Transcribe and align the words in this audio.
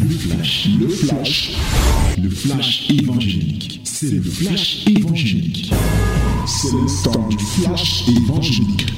Le 0.00 0.08
flash, 0.08 0.68
le 0.78 0.88
flash, 0.88 1.58
le 2.22 2.30
flash 2.30 2.88
évangélique. 2.90 3.80
C'est 3.84 4.10
le 4.10 4.22
flash 4.22 4.86
évangélique. 4.86 5.72
C'est 6.46 6.72
le 6.72 7.02
temps 7.02 7.28
du 7.28 7.38
flash 7.38 8.08
évangélique. 8.08 8.92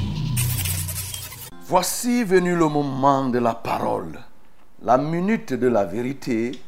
Voici 1.66 2.22
venu 2.22 2.54
le 2.54 2.68
moment 2.68 3.30
de 3.30 3.38
la 3.38 3.54
parole, 3.54 4.18
la 4.82 4.98
minute 4.98 5.54
de 5.54 5.68
la 5.68 5.86
vérité, 5.86 6.60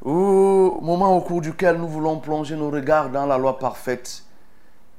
au 0.00 0.80
moment 0.80 1.14
au 1.14 1.20
cours 1.20 1.42
duquel 1.42 1.76
nous 1.76 1.88
voulons 1.88 2.20
plonger 2.20 2.56
nos 2.56 2.70
regards 2.70 3.10
dans 3.10 3.26
la 3.26 3.36
loi 3.36 3.58
parfaite, 3.58 4.24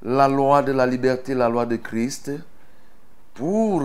la 0.04 0.28
loi 0.28 0.62
de 0.62 0.70
la 0.70 0.86
liberté, 0.86 1.34
la 1.34 1.48
loi 1.48 1.66
de 1.66 1.76
Christ, 1.76 2.30
pour 3.34 3.82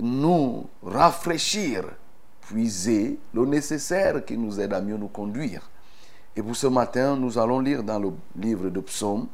nous 0.00 0.66
rafraîchir, 0.82 1.84
puiser 2.52 3.18
le 3.32 3.46
nécessaire 3.46 4.22
qui 4.26 4.36
nous 4.36 4.60
aide 4.60 4.74
à 4.74 4.82
mieux 4.82 4.98
nous 4.98 5.08
conduire. 5.08 5.70
Et 6.36 6.42
pour 6.42 6.54
ce 6.54 6.66
matin, 6.66 7.16
nous 7.16 7.38
allons 7.38 7.60
lire 7.60 7.82
dans 7.82 7.98
le 7.98 8.10
livre 8.36 8.68
de 8.68 8.80
Psaume, 8.80 9.26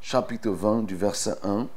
chapitre 0.00 0.50
20, 0.50 0.84
du 0.84 0.96
verset 0.96 1.34
1 1.42 1.68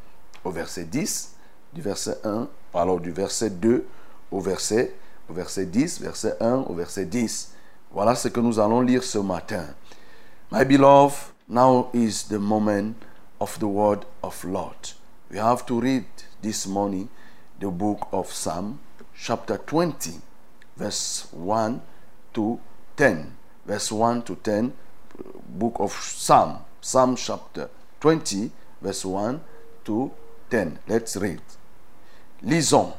au 0.45 0.51
verset 0.51 0.85
10, 0.85 1.35
du 1.73 1.81
verset 1.81 2.17
1, 2.23 2.47
alors 2.73 3.01
du 3.01 3.11
verset 3.11 3.49
2 3.49 3.85
au 4.31 4.39
verset, 4.39 4.95
au 5.29 5.33
verset 5.33 5.65
10, 5.65 5.99
verset 5.99 6.37
1 6.39 6.65
au 6.69 6.73
verset 6.73 7.05
10. 7.05 7.51
Voilà 7.91 8.15
ce 8.15 8.29
que 8.29 8.39
nous 8.39 8.57
allons 8.57 8.79
lire 8.79 9.03
ce 9.03 9.17
matin. 9.17 9.65
My 10.49 10.63
beloved, 10.63 11.17
now 11.49 11.89
is 11.93 12.23
the 12.29 12.39
moment 12.39 12.93
of 13.41 13.59
the 13.59 13.63
word 13.63 14.05
of 14.23 14.41
Lord. 14.45 14.93
We 15.29 15.39
have 15.39 15.65
to 15.65 15.81
read 15.81 16.05
this 16.41 16.65
morning 16.65 17.09
the 17.59 17.65
book 17.65 18.07
of 18.13 18.31
Psalm, 18.31 18.77
chapter 19.13 19.57
20, 19.57 20.21
verse 20.77 21.27
1 21.33 21.79
to 22.33 22.59
10. 22.95 23.31
Verse 23.65 23.91
1 23.91 24.21
to 24.21 24.35
10, 24.35 24.71
book 25.47 25.79
of 25.79 25.91
Psalm, 25.91 26.59
Psalm 26.81 27.15
chapter 27.15 27.67
20, 27.99 28.51
verse 28.79 29.03
1 29.03 29.41
to 29.83 30.11
10. 30.51 30.77
Let's 30.87 31.17
read. 31.17 31.41
Lisons. 32.43 32.93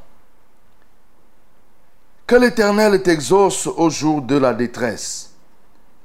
Que 2.27 2.34
l'Éternel 2.34 3.00
t'exauce 3.00 3.69
au 3.69 3.89
jour 3.91 4.22
de 4.22 4.37
la 4.37 4.53
détresse. 4.55 5.34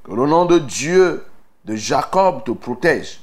Que 0.04 0.12
le 0.12 0.28
nom 0.28 0.46
de 0.46 0.60
Dieu 0.60 1.26
de 1.66 1.76
Jacob 1.76 2.44
te 2.44 2.52
protège. 2.52 3.22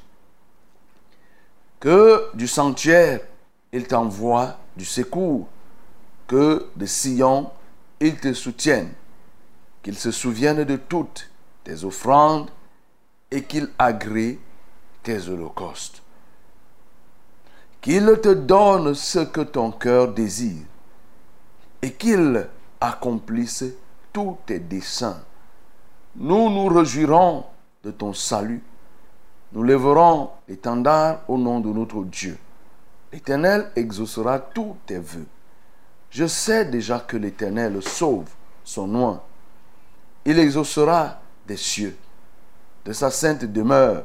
Que 1.78 2.28
du 2.34 2.48
sanctuaire, 2.48 3.20
il 3.72 3.86
t'envoie 3.86 4.56
du 4.76 4.84
secours. 4.84 5.46
Que 6.26 6.66
de 6.74 6.86
Sion, 6.86 7.50
il 8.00 8.16
te 8.16 8.32
soutienne. 8.32 8.92
Qu'il 9.82 9.96
se 9.96 10.10
souvienne 10.10 10.64
de 10.64 10.76
toutes 10.76 11.30
tes 11.64 11.84
offrandes 11.84 12.50
et 13.30 13.42
qu'il 13.42 13.68
agrée 13.78 14.38
tes 15.02 15.28
holocaustes. 15.28 16.02
Qu'il 17.80 18.18
te 18.22 18.34
donne 18.34 18.94
ce 18.94 19.20
que 19.20 19.40
ton 19.40 19.70
cœur 19.70 20.12
désire 20.12 20.64
et 21.80 21.92
qu'il 21.92 22.46
accomplisse 22.80 23.64
tous 24.12 24.36
tes 24.46 24.58
desseins. 24.58 25.22
Nous 26.16 26.50
nous 26.50 26.66
réjouirons 26.66 27.44
de 27.84 27.90
ton 27.92 28.12
salut. 28.12 28.62
Nous 29.52 29.62
lèverons 29.62 30.30
l'étendard 30.48 31.20
au 31.28 31.38
nom 31.38 31.60
de 31.60 31.68
notre 31.68 32.02
Dieu. 32.04 32.36
L'Éternel 33.12 33.70
exaucera 33.76 34.38
tous 34.38 34.76
tes 34.86 34.98
vœux. 34.98 35.26
Je 36.10 36.26
sais 36.26 36.64
déjà 36.64 37.00
que 37.00 37.16
l'Éternel 37.16 37.82
sauve 37.82 38.28
son 38.64 38.86
nom. 38.86 39.20
Il 40.24 40.38
exaucera 40.38 41.20
des 41.46 41.56
cieux, 41.56 41.96
de 42.84 42.92
sa 42.92 43.10
sainte 43.10 43.44
demeure, 43.44 44.04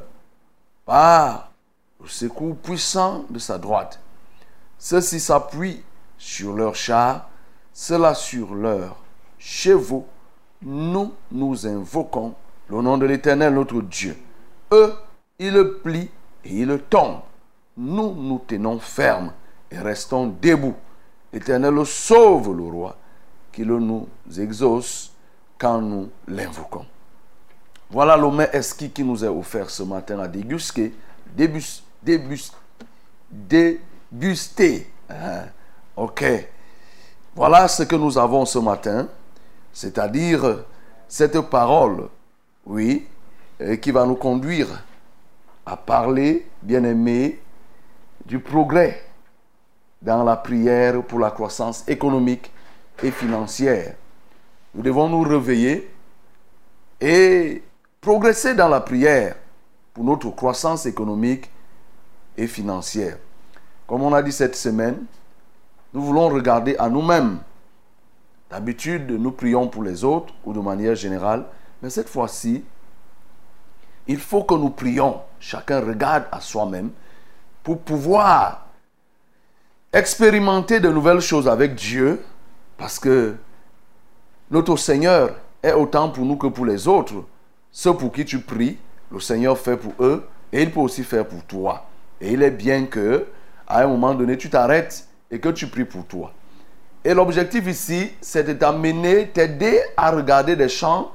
par 0.84 1.52
le 2.00 2.08
secours 2.08 2.56
puissant 2.56 3.24
de 3.30 3.38
sa 3.38 3.58
droite. 3.58 4.00
Ceux-ci 4.78 5.20
s'appuient 5.20 5.82
sur 6.18 6.54
leurs 6.54 6.74
chars, 6.74 7.28
cela 7.72 8.14
sur 8.14 8.54
leurs 8.54 8.96
chevaux. 9.38 10.06
Nous 10.62 11.12
nous 11.30 11.66
invoquons 11.66 12.34
le 12.68 12.80
nom 12.80 12.96
de 12.98 13.06
l'Éternel 13.06 13.54
notre 13.54 13.82
Dieu. 13.82 14.16
Eux, 14.72 14.94
ils 15.38 15.52
le 15.52 15.78
plient 15.78 16.10
et 16.44 16.54
ils 16.60 16.78
tombent. 16.90 17.20
Nous 17.76 18.14
nous 18.14 18.42
tenons 18.46 18.78
fermes 18.78 19.32
et 19.70 19.78
restons 19.78 20.26
debout. 20.40 20.76
L'Éternel 21.34 21.84
sauve 21.84 22.56
le 22.56 22.62
roi, 22.62 22.96
qu'il 23.50 23.66
nous 23.66 24.06
exauce 24.38 25.12
quand 25.58 25.80
nous 25.80 26.08
l'invoquons. 26.28 26.86
Voilà 27.90 28.16
mets 28.30 28.50
esquis 28.52 28.90
qui 28.90 29.02
nous 29.02 29.24
est 29.24 29.28
offert 29.28 29.68
ce 29.68 29.82
matin 29.82 30.20
à 30.20 30.28
déguster. 30.28 30.94
Débus, 31.36 31.82
débus, 32.00 32.52
déguster. 33.28 34.88
Hein? 35.10 35.46
Ok. 35.96 36.24
Voilà 37.34 37.66
ce 37.66 37.82
que 37.82 37.96
nous 37.96 38.16
avons 38.16 38.46
ce 38.46 38.60
matin, 38.60 39.08
c'est-à-dire 39.72 40.64
cette 41.08 41.40
parole, 41.40 42.10
oui, 42.64 43.08
euh, 43.60 43.74
qui 43.74 43.90
va 43.90 44.06
nous 44.06 44.14
conduire 44.14 44.84
à 45.66 45.76
parler, 45.76 46.46
bien 46.62 46.84
aimé, 46.84 47.40
du 48.24 48.38
progrès 48.38 49.03
dans 50.04 50.22
la 50.22 50.36
prière 50.36 51.02
pour 51.02 51.18
la 51.18 51.30
croissance 51.30 51.88
économique 51.88 52.52
et 53.02 53.10
financière. 53.10 53.94
Nous 54.74 54.82
devons 54.82 55.08
nous 55.08 55.22
réveiller 55.22 55.90
et 57.00 57.62
progresser 58.00 58.54
dans 58.54 58.68
la 58.68 58.80
prière 58.80 59.36
pour 59.94 60.04
notre 60.04 60.28
croissance 60.30 60.84
économique 60.84 61.50
et 62.36 62.46
financière. 62.46 63.16
Comme 63.86 64.02
on 64.02 64.12
a 64.12 64.22
dit 64.22 64.32
cette 64.32 64.56
semaine, 64.56 65.04
nous 65.94 66.02
voulons 66.02 66.28
regarder 66.28 66.76
à 66.76 66.88
nous-mêmes. 66.88 67.38
D'habitude, 68.50 69.10
nous 69.10 69.32
prions 69.32 69.68
pour 69.68 69.82
les 69.82 70.04
autres 70.04 70.34
ou 70.44 70.52
de 70.52 70.60
manière 70.60 70.94
générale, 70.94 71.46
mais 71.82 71.88
cette 71.88 72.08
fois-ci, 72.08 72.62
il 74.06 74.18
faut 74.18 74.44
que 74.44 74.54
nous 74.54 74.70
prions. 74.70 75.20
Chacun 75.40 75.80
regarde 75.80 76.24
à 76.30 76.40
soi-même 76.40 76.90
pour 77.62 77.80
pouvoir 77.80 78.63
expérimenter 79.94 80.80
de 80.80 80.88
nouvelles 80.88 81.20
choses 81.20 81.48
avec 81.48 81.76
Dieu, 81.76 82.20
parce 82.76 82.98
que 82.98 83.36
notre 84.50 84.76
Seigneur 84.76 85.36
est 85.62 85.72
autant 85.72 86.10
pour 86.10 86.24
nous 86.24 86.36
que 86.36 86.48
pour 86.48 86.66
les 86.66 86.88
autres. 86.88 87.24
Ceux 87.70 87.94
pour 87.94 88.12
qui 88.12 88.24
tu 88.24 88.40
pries, 88.40 88.76
le 89.10 89.20
Seigneur 89.20 89.56
fait 89.56 89.76
pour 89.76 89.92
eux 90.00 90.26
et 90.52 90.62
il 90.62 90.72
peut 90.72 90.80
aussi 90.80 91.04
faire 91.04 91.26
pour 91.26 91.44
toi. 91.44 91.86
Et 92.20 92.32
il 92.32 92.42
est 92.42 92.50
bien 92.50 92.86
que, 92.86 93.24
à 93.66 93.82
un 93.82 93.86
moment 93.86 94.14
donné, 94.14 94.36
tu 94.36 94.50
t'arrêtes 94.50 95.06
et 95.30 95.38
que 95.38 95.48
tu 95.50 95.68
pries 95.68 95.84
pour 95.84 96.04
toi. 96.06 96.32
Et 97.04 97.14
l'objectif 97.14 97.66
ici, 97.68 98.10
c'est 98.20 98.44
de 98.44 98.52
t'amener, 98.52 99.28
t'aider 99.28 99.80
à 99.96 100.10
regarder 100.10 100.56
des 100.56 100.68
chants 100.68 101.12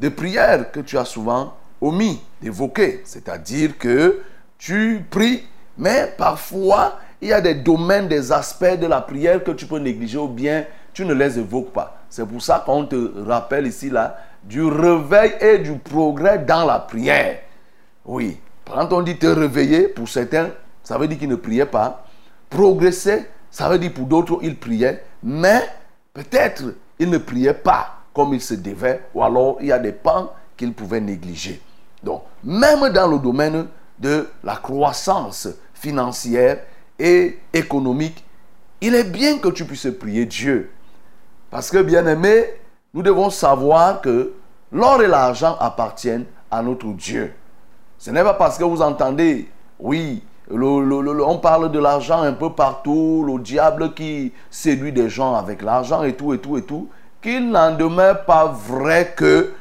de 0.00 0.08
prière 0.08 0.72
que 0.72 0.80
tu 0.80 0.98
as 0.98 1.04
souvent 1.04 1.54
omis 1.80 2.20
d'évoquer. 2.42 3.02
C'est-à-dire 3.04 3.78
que 3.78 4.20
tu 4.58 5.04
pries, 5.10 5.44
mais 5.78 6.12
parfois, 6.18 6.98
il 7.26 7.30
y 7.30 7.32
a 7.32 7.40
des 7.40 7.54
domaines, 7.54 8.06
des 8.06 8.30
aspects 8.30 8.78
de 8.80 8.86
la 8.86 9.00
prière 9.00 9.42
que 9.42 9.50
tu 9.50 9.66
peux 9.66 9.78
négliger 9.78 10.16
ou 10.16 10.28
bien 10.28 10.64
tu 10.92 11.04
ne 11.04 11.12
les 11.12 11.40
évoques 11.40 11.72
pas. 11.72 11.98
C'est 12.08 12.24
pour 12.24 12.40
ça 12.40 12.62
qu'on 12.64 12.86
te 12.86 13.20
rappelle 13.26 13.66
ici, 13.66 13.90
là, 13.90 14.16
du 14.44 14.62
réveil 14.62 15.32
et 15.40 15.58
du 15.58 15.76
progrès 15.76 16.38
dans 16.38 16.64
la 16.64 16.78
prière. 16.78 17.40
Oui, 18.04 18.38
quand 18.64 18.92
on 18.92 19.02
dit 19.02 19.18
te 19.18 19.26
réveiller, 19.26 19.88
pour 19.88 20.08
certains, 20.08 20.50
ça 20.84 20.98
veut 20.98 21.08
dire 21.08 21.18
qu'ils 21.18 21.28
ne 21.28 21.34
priaient 21.34 21.66
pas. 21.66 22.04
Progresser, 22.48 23.26
ça 23.50 23.68
veut 23.68 23.80
dire 23.80 23.92
pour 23.92 24.06
d'autres, 24.06 24.38
ils 24.42 24.56
priaient, 24.56 25.02
mais 25.20 25.62
peut-être 26.14 26.62
ils 27.00 27.10
ne 27.10 27.18
priaient 27.18 27.54
pas 27.54 28.02
comme 28.14 28.34
il 28.34 28.40
se 28.40 28.54
devait, 28.54 29.02
ou 29.14 29.24
alors 29.24 29.56
il 29.60 29.66
y 29.66 29.72
a 29.72 29.80
des 29.80 29.92
pans 29.92 30.30
qu'ils 30.56 30.72
pouvaient 30.72 31.00
négliger. 31.00 31.60
Donc, 32.04 32.22
même 32.44 32.88
dans 32.90 33.08
le 33.08 33.18
domaine 33.18 33.66
de 33.98 34.28
la 34.44 34.54
croissance 34.56 35.48
financière 35.74 36.58
et 36.98 37.38
économique, 37.52 38.24
il 38.80 38.94
est 38.94 39.04
bien 39.10 39.38
que 39.38 39.48
tu 39.48 39.64
puisses 39.64 39.88
prier 39.98 40.26
Dieu. 40.26 40.70
Parce 41.50 41.70
que, 41.70 41.78
bien 41.78 42.06
aimé, 42.06 42.44
nous 42.94 43.02
devons 43.02 43.30
savoir 43.30 44.00
que 44.00 44.32
l'or 44.72 45.02
et 45.02 45.06
l'argent 45.06 45.56
appartiennent 45.60 46.26
à 46.50 46.62
notre 46.62 46.88
Dieu. 46.88 47.32
Ce 47.98 48.10
n'est 48.10 48.22
pas 48.22 48.34
parce 48.34 48.58
que 48.58 48.64
vous 48.64 48.82
entendez, 48.82 49.48
oui, 49.78 50.22
on 50.50 51.38
parle 51.38 51.72
de 51.72 51.78
l'argent 51.78 52.22
un 52.22 52.32
peu 52.32 52.50
partout, 52.50 53.24
le 53.26 53.42
diable 53.42 53.94
qui 53.94 54.32
séduit 54.50 54.92
des 54.92 55.08
gens 55.08 55.34
avec 55.34 55.62
l'argent 55.62 56.02
et 56.04 56.14
tout, 56.14 56.32
et 56.34 56.38
tout, 56.38 56.56
et 56.56 56.62
tout, 56.62 56.88
qu'il 57.20 57.50
n'en 57.50 57.74
demeure 57.74 58.24
pas 58.24 58.46
vrai 58.46 59.14
que 59.16 59.52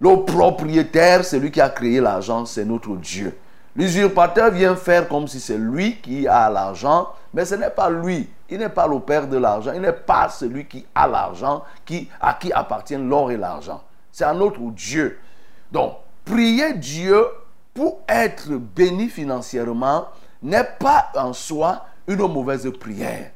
le 0.00 0.24
propriétaire, 0.24 1.24
celui 1.24 1.50
qui 1.50 1.60
a 1.60 1.68
créé 1.68 2.00
l'argent, 2.00 2.46
c'est 2.46 2.64
notre 2.64 2.96
Dieu. 2.96 3.36
L'usurpateur 3.80 4.50
vient 4.50 4.76
faire 4.76 5.08
comme 5.08 5.26
si 5.26 5.40
c'est 5.40 5.56
lui 5.56 5.96
qui 6.02 6.28
a 6.28 6.50
l'argent, 6.50 7.14
mais 7.32 7.46
ce 7.46 7.54
n'est 7.54 7.70
pas 7.70 7.88
lui. 7.88 8.28
Il 8.50 8.58
n'est 8.58 8.68
pas 8.68 8.86
le 8.86 9.00
père 9.00 9.26
de 9.26 9.38
l'argent. 9.38 9.72
Il 9.74 9.80
n'est 9.80 9.94
pas 9.94 10.28
celui 10.28 10.66
qui 10.66 10.84
a 10.94 11.08
l'argent, 11.08 11.64
qui, 11.86 12.06
à 12.20 12.34
qui 12.34 12.52
appartiennent 12.52 13.08
l'or 13.08 13.30
et 13.30 13.38
l'argent. 13.38 13.82
c'est 14.12 14.24
à 14.24 14.34
notre 14.34 14.60
Dieu. 14.72 15.18
Donc, 15.72 15.94
prier 16.26 16.74
Dieu 16.74 17.24
pour 17.72 18.00
être 18.06 18.50
béni 18.50 19.08
financièrement 19.08 20.08
n'est 20.42 20.68
pas 20.78 21.06
en 21.14 21.32
soi 21.32 21.86
une 22.06 22.18
mauvaise 22.18 22.70
prière. 22.78 23.30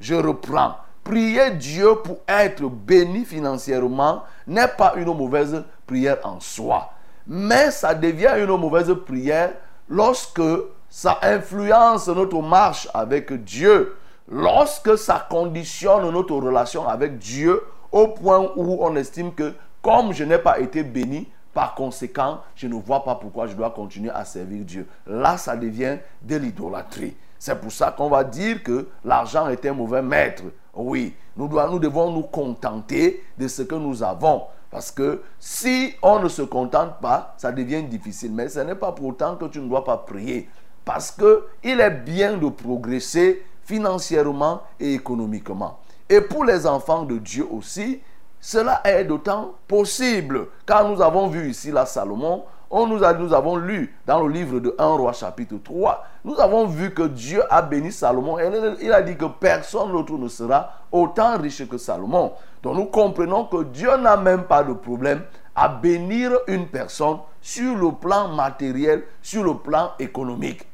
Je 0.00 0.16
reprends. 0.16 0.78
Prier 1.04 1.52
Dieu 1.52 1.94
pour 2.02 2.18
être 2.26 2.68
béni 2.68 3.24
financièrement 3.24 4.24
n'est 4.48 4.66
pas 4.66 4.94
une 4.96 5.16
mauvaise 5.16 5.62
prière 5.86 6.18
en 6.24 6.40
soi. 6.40 6.90
Mais 7.28 7.70
ça 7.70 7.94
devient 7.94 8.34
une 8.36 8.56
mauvaise 8.56 8.92
prière 9.06 9.52
lorsque 9.88 10.42
ça 10.88 11.18
influence 11.22 12.08
notre 12.08 12.40
marche 12.40 12.88
avec 12.94 13.32
Dieu, 13.44 13.96
lorsque 14.28 14.96
ça 14.98 15.26
conditionne 15.28 16.10
notre 16.10 16.34
relation 16.34 16.88
avec 16.88 17.18
Dieu 17.18 17.62
au 17.92 18.08
point 18.08 18.50
où 18.56 18.78
on 18.80 18.96
estime 18.96 19.32
que 19.32 19.52
comme 19.82 20.12
je 20.12 20.24
n'ai 20.24 20.38
pas 20.38 20.58
été 20.58 20.82
béni, 20.82 21.28
par 21.54 21.74
conséquent, 21.74 22.40
je 22.54 22.66
ne 22.66 22.74
vois 22.74 23.02
pas 23.02 23.14
pourquoi 23.14 23.46
je 23.46 23.54
dois 23.54 23.70
continuer 23.70 24.10
à 24.10 24.26
servir 24.26 24.62
Dieu. 24.64 24.86
Là, 25.06 25.38
ça 25.38 25.56
devient 25.56 25.96
de 26.20 26.36
l'idolâtrie. 26.36 27.16
C'est 27.38 27.58
pour 27.58 27.72
ça 27.72 27.94
qu'on 27.96 28.10
va 28.10 28.24
dire 28.24 28.62
que 28.62 28.88
l'argent 29.04 29.48
est 29.48 29.64
un 29.64 29.72
mauvais 29.72 30.02
maître. 30.02 30.42
Oui, 30.74 31.14
nous, 31.36 31.48
devons 31.78 32.10
nous 32.10 32.24
contenter 32.24 33.24
de 33.38 33.48
ce 33.48 33.62
que 33.62 33.74
nous 33.74 34.02
avons. 34.02 34.42
Parce 34.70 34.90
que 34.90 35.22
si 35.38 35.94
on 36.02 36.20
ne 36.20 36.28
se 36.28 36.42
contente 36.42 37.00
pas, 37.00 37.34
ça 37.38 37.52
devient 37.52 37.82
difficile. 37.82 38.32
Mais 38.32 38.48
ce 38.48 38.60
n'est 38.60 38.74
pas 38.74 38.92
pour 38.92 39.06
autant 39.06 39.36
que 39.36 39.46
tu 39.46 39.60
ne 39.60 39.68
dois 39.68 39.84
pas 39.84 39.96
prier. 39.98 40.48
Parce 40.84 41.10
qu'il 41.10 41.80
est 41.80 41.90
bien 41.90 42.36
de 42.36 42.48
progresser 42.48 43.44
financièrement 43.64 44.62
et 44.78 44.94
économiquement. 44.94 45.78
Et 46.08 46.20
pour 46.20 46.44
les 46.44 46.66
enfants 46.66 47.02
de 47.02 47.18
Dieu 47.18 47.46
aussi, 47.50 48.00
cela 48.40 48.80
est 48.84 49.04
d'autant 49.04 49.54
possible. 49.66 50.48
Car 50.64 50.88
nous 50.88 51.02
avons 51.02 51.28
vu 51.28 51.50
ici 51.50 51.72
la 51.72 51.86
Salomon, 51.86 52.44
on 52.70 52.86
nous, 52.86 52.98
nous 52.98 53.34
avons 53.34 53.56
lu 53.56 53.96
dans 54.06 54.22
le 54.22 54.32
livre 54.32 54.60
de 54.60 54.74
1 54.78 54.86
roi 54.86 55.12
chapitre 55.12 55.56
3, 55.62 56.04
nous 56.24 56.38
avons 56.40 56.66
vu 56.66 56.92
que 56.92 57.02
Dieu 57.02 57.42
a 57.50 57.62
béni 57.62 57.92
Salomon 57.92 58.38
et 58.38 58.50
il 58.80 58.92
a 58.92 59.02
dit 59.02 59.16
que 59.16 59.26
personne 59.26 59.92
d'autre 59.92 60.14
ne 60.14 60.28
sera 60.28 60.72
autant 60.90 61.38
riche 61.38 61.68
que 61.68 61.78
Salomon. 61.78 62.32
Donc 62.62 62.76
nous 62.76 62.86
comprenons 62.86 63.44
que 63.44 63.64
Dieu 63.64 63.96
n'a 63.96 64.16
même 64.16 64.44
pas 64.44 64.64
de 64.64 64.72
problème 64.72 65.22
à 65.54 65.68
bénir 65.68 66.32
une 66.48 66.66
personne 66.66 67.18
sur 67.40 67.76
le 67.76 67.92
plan 67.92 68.28
matériel, 68.28 69.04
sur 69.22 69.44
le 69.44 69.54
plan 69.54 69.92
économique. 69.98 70.66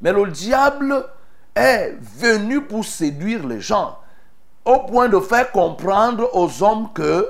Mais 0.00 0.12
le 0.12 0.26
diable 0.30 1.06
est 1.54 1.96
venu 2.00 2.62
pour 2.62 2.84
séduire 2.84 3.46
les 3.46 3.60
gens 3.60 3.96
au 4.64 4.80
point 4.80 5.08
de 5.08 5.18
faire 5.20 5.50
comprendre 5.52 6.28
aux 6.34 6.62
hommes 6.62 6.92
que 6.92 7.28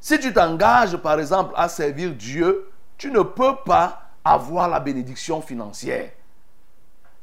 si 0.00 0.18
tu 0.18 0.32
t'engages 0.32 0.96
par 0.96 1.18
exemple 1.18 1.52
à 1.56 1.68
servir 1.68 2.12
Dieu, 2.12 2.70
tu 2.98 3.10
ne 3.10 3.22
peux 3.22 3.56
pas 3.64 4.02
avoir 4.24 4.68
la 4.68 4.80
bénédiction 4.80 5.40
financière. 5.40 6.10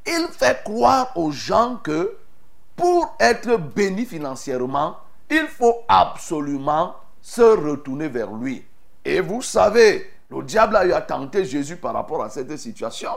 Il 0.05 0.27
fait 0.31 0.63
croire 0.63 1.11
aux 1.15 1.31
gens 1.31 1.77
que 1.77 2.17
pour 2.75 3.15
être 3.19 3.57
béni 3.57 4.05
financièrement, 4.05 4.97
il 5.29 5.47
faut 5.47 5.83
absolument 5.87 6.95
se 7.21 7.41
retourner 7.41 8.07
vers 8.07 8.31
lui. 8.31 8.65
Et 9.05 9.21
vous 9.21 9.41
savez, 9.41 10.11
le 10.29 10.43
diable 10.43 10.75
a 10.75 10.85
eu 10.85 10.93
à 10.93 11.01
tenter 11.01 11.45
Jésus 11.45 11.77
par 11.77 11.93
rapport 11.93 12.23
à 12.23 12.29
cette 12.29 12.55
situation. 12.57 13.11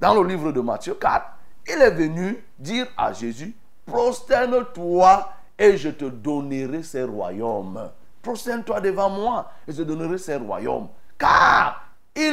Dans 0.00 0.14
le 0.14 0.26
livre 0.26 0.52
de 0.52 0.60
Matthieu 0.60 0.94
4, 0.94 1.24
il 1.68 1.82
est 1.82 1.90
venu 1.90 2.44
dire 2.58 2.86
à 2.96 3.12
Jésus, 3.12 3.54
prosterne-toi 3.86 5.32
et 5.58 5.76
je 5.76 5.88
te 5.88 6.04
donnerai 6.04 6.82
ces 6.82 7.04
royaumes. 7.04 7.90
Prosterne-toi 8.22 8.80
devant 8.80 9.10
moi 9.10 9.50
et 9.66 9.72
je 9.72 9.78
te 9.78 9.82
donnerai 9.82 10.18
ces 10.18 10.36
royaumes. 10.36 10.88
Car 11.18 11.75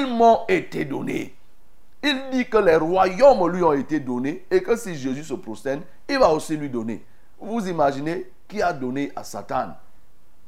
ils 0.04 0.14
m'ont 0.14 0.42
été 0.48 0.86
donnés. 0.86 1.36
Il 2.02 2.30
dit 2.32 2.50
que 2.50 2.58
les 2.58 2.76
royaumes 2.76 3.50
lui 3.50 3.64
ont 3.64 3.74
été 3.74 4.00
donnés 4.00 4.46
et 4.52 4.62
que 4.62 4.76
si 4.76 4.96
Jésus 4.96 5.24
se 5.24 5.34
prosterne, 5.36 5.82
il 6.10 6.20
va 6.20 6.30
aussi 6.30 6.58
lui 6.58 6.70
donner. 6.70 7.06
Vous 7.40 7.68
imaginez 7.68 8.30
qui 8.48 8.62
a 8.62 8.74
donné 8.74 9.12
à 9.16 9.24
Satan? 9.24 9.70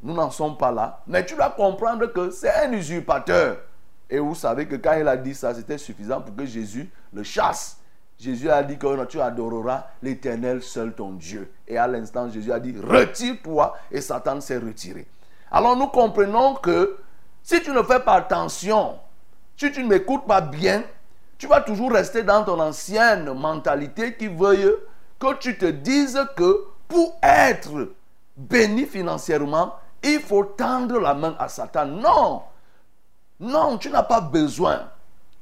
Nous 0.03 0.13
n'en 0.13 0.29
sommes 0.29 0.57
pas 0.57 0.71
là. 0.71 1.01
Mais 1.07 1.25
tu 1.25 1.35
dois 1.35 1.49
comprendre 1.51 2.07
que 2.07 2.29
c'est 2.29 2.53
un 2.53 2.71
usurpateur. 2.73 3.57
Et 4.09 4.19
vous 4.19 4.35
savez 4.35 4.67
que 4.67 4.75
quand 4.75 4.93
il 4.93 5.07
a 5.07 5.17
dit 5.17 5.33
ça, 5.33 5.53
c'était 5.53 5.77
suffisant 5.77 6.21
pour 6.21 6.35
que 6.35 6.45
Jésus 6.45 6.89
le 7.13 7.23
chasse. 7.23 7.77
Jésus 8.19 8.49
a 8.49 8.61
dit 8.61 8.77
que 8.77 9.05
tu 9.05 9.19
adoreras 9.19 9.87
l'éternel 10.03 10.61
seul 10.61 10.93
ton 10.93 11.11
Dieu. 11.11 11.51
Et 11.67 11.77
à 11.77 11.87
l'instant, 11.87 12.29
Jésus 12.29 12.51
a 12.51 12.59
dit, 12.59 12.75
retire-toi. 12.77 13.75
Et 13.91 14.01
Satan 14.01 14.41
s'est 14.41 14.57
retiré. 14.57 15.07
Alors 15.51 15.75
nous 15.75 15.87
comprenons 15.87 16.55
que 16.55 16.97
si 17.41 17.61
tu 17.61 17.71
ne 17.71 17.81
fais 17.83 17.99
pas 17.99 18.15
attention, 18.15 18.99
si 19.57 19.71
tu 19.71 19.83
ne 19.83 19.87
m'écoutes 19.87 20.25
pas 20.25 20.41
bien, 20.41 20.83
tu 21.37 21.47
vas 21.47 21.61
toujours 21.61 21.91
rester 21.91 22.23
dans 22.23 22.43
ton 22.43 22.59
ancienne 22.59 23.31
mentalité 23.33 24.15
qui 24.15 24.27
veuille 24.27 24.71
que 25.19 25.33
tu 25.35 25.57
te 25.57 25.65
dises 25.65 26.19
que 26.35 26.65
pour 26.87 27.17
être 27.21 27.93
béni 28.37 28.85
financièrement, 28.85 29.75
il 30.03 30.19
faut 30.19 30.43
tendre 30.43 30.99
la 30.99 31.13
main 31.13 31.35
à 31.39 31.47
Satan. 31.47 31.85
Non, 31.85 32.43
non, 33.39 33.77
tu 33.77 33.89
n'as 33.89 34.03
pas 34.03 34.21
besoin. 34.21 34.89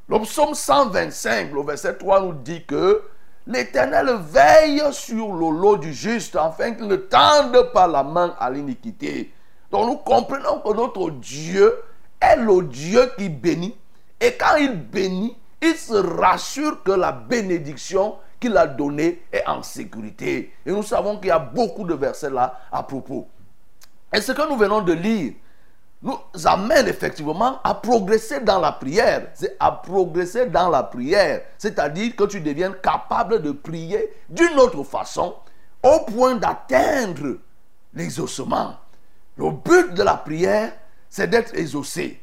Le 0.08 0.20
psaume 0.20 0.54
125, 0.54 1.52
le 1.52 1.64
verset 1.64 1.98
3 1.98 2.22
nous 2.22 2.34
dit 2.34 2.64
que 2.66 3.04
l'Éternel 3.48 4.18
veille 4.22 4.84
sur 4.92 5.34
le 5.34 5.50
lot 5.50 5.78
du 5.78 5.94
juste 5.94 6.36
afin 6.36 6.74
qu'il 6.74 6.88
ne 6.88 6.96
tende 6.96 7.72
pas 7.74 7.88
la 7.88 8.04
main 8.04 8.36
à 8.40 8.50
l'iniquité. 8.50 9.34
Donc 9.72 9.88
nous 9.88 9.98
comprenons 9.98 10.60
que 10.60 10.74
notre 10.74 11.10
Dieu 11.10 11.74
est 12.22 12.36
le 12.36 12.64
Dieu 12.64 13.12
qui 13.18 13.30
bénit. 13.30 13.76
Et 14.24 14.36
quand 14.38 14.56
il 14.56 14.74
bénit, 14.74 15.36
il 15.62 15.76
se 15.76 15.96
rassure 15.96 16.82
que 16.82 16.94
la 16.94 17.12
bénédiction 17.12 18.16
qu'il 18.40 18.56
a 18.56 18.66
donnée 18.66 19.22
est 19.34 19.46
en 19.46 19.62
sécurité. 19.62 20.54
Et 20.66 20.72
nous 20.72 20.82
savons 20.82 21.18
qu'il 21.18 21.28
y 21.28 21.32
a 21.32 21.40
beaucoup 21.40 21.84
de 21.84 21.94
versets 21.94 22.30
là 22.30 22.62
à 22.72 22.84
propos. 22.84 23.28
Et 24.14 24.22
ce 24.22 24.32
que 24.32 24.50
nous 24.50 24.56
venons 24.56 24.82
de 24.82 24.94
lire 24.94 25.34
nous 26.02 26.18
amène 26.46 26.88
effectivement 26.88 27.60
à 27.66 27.74
progresser 27.74 28.40
dans 28.40 28.62
la 28.62 28.72
prière. 28.72 29.28
C'est 29.34 29.58
à 29.60 29.72
progresser 29.74 30.46
dans 30.46 30.70
la 30.70 30.84
prière. 30.84 31.42
C'est-à-dire 31.58 32.16
que 32.16 32.24
tu 32.24 32.40
deviennes 32.40 32.76
capable 32.82 33.42
de 33.42 33.52
prier 33.52 34.10
d'une 34.30 34.58
autre 34.58 34.84
façon 34.84 35.36
au 35.84 36.00
point 36.00 36.36
d'atteindre 36.36 37.40
l'exaucement. 37.94 38.76
Le 39.36 39.52
but 39.52 39.94
de 39.94 40.04
la 40.04 40.16
prière, 40.16 40.72
c'est 41.10 41.30
d'être 41.30 41.54
exaucé. 41.56 42.23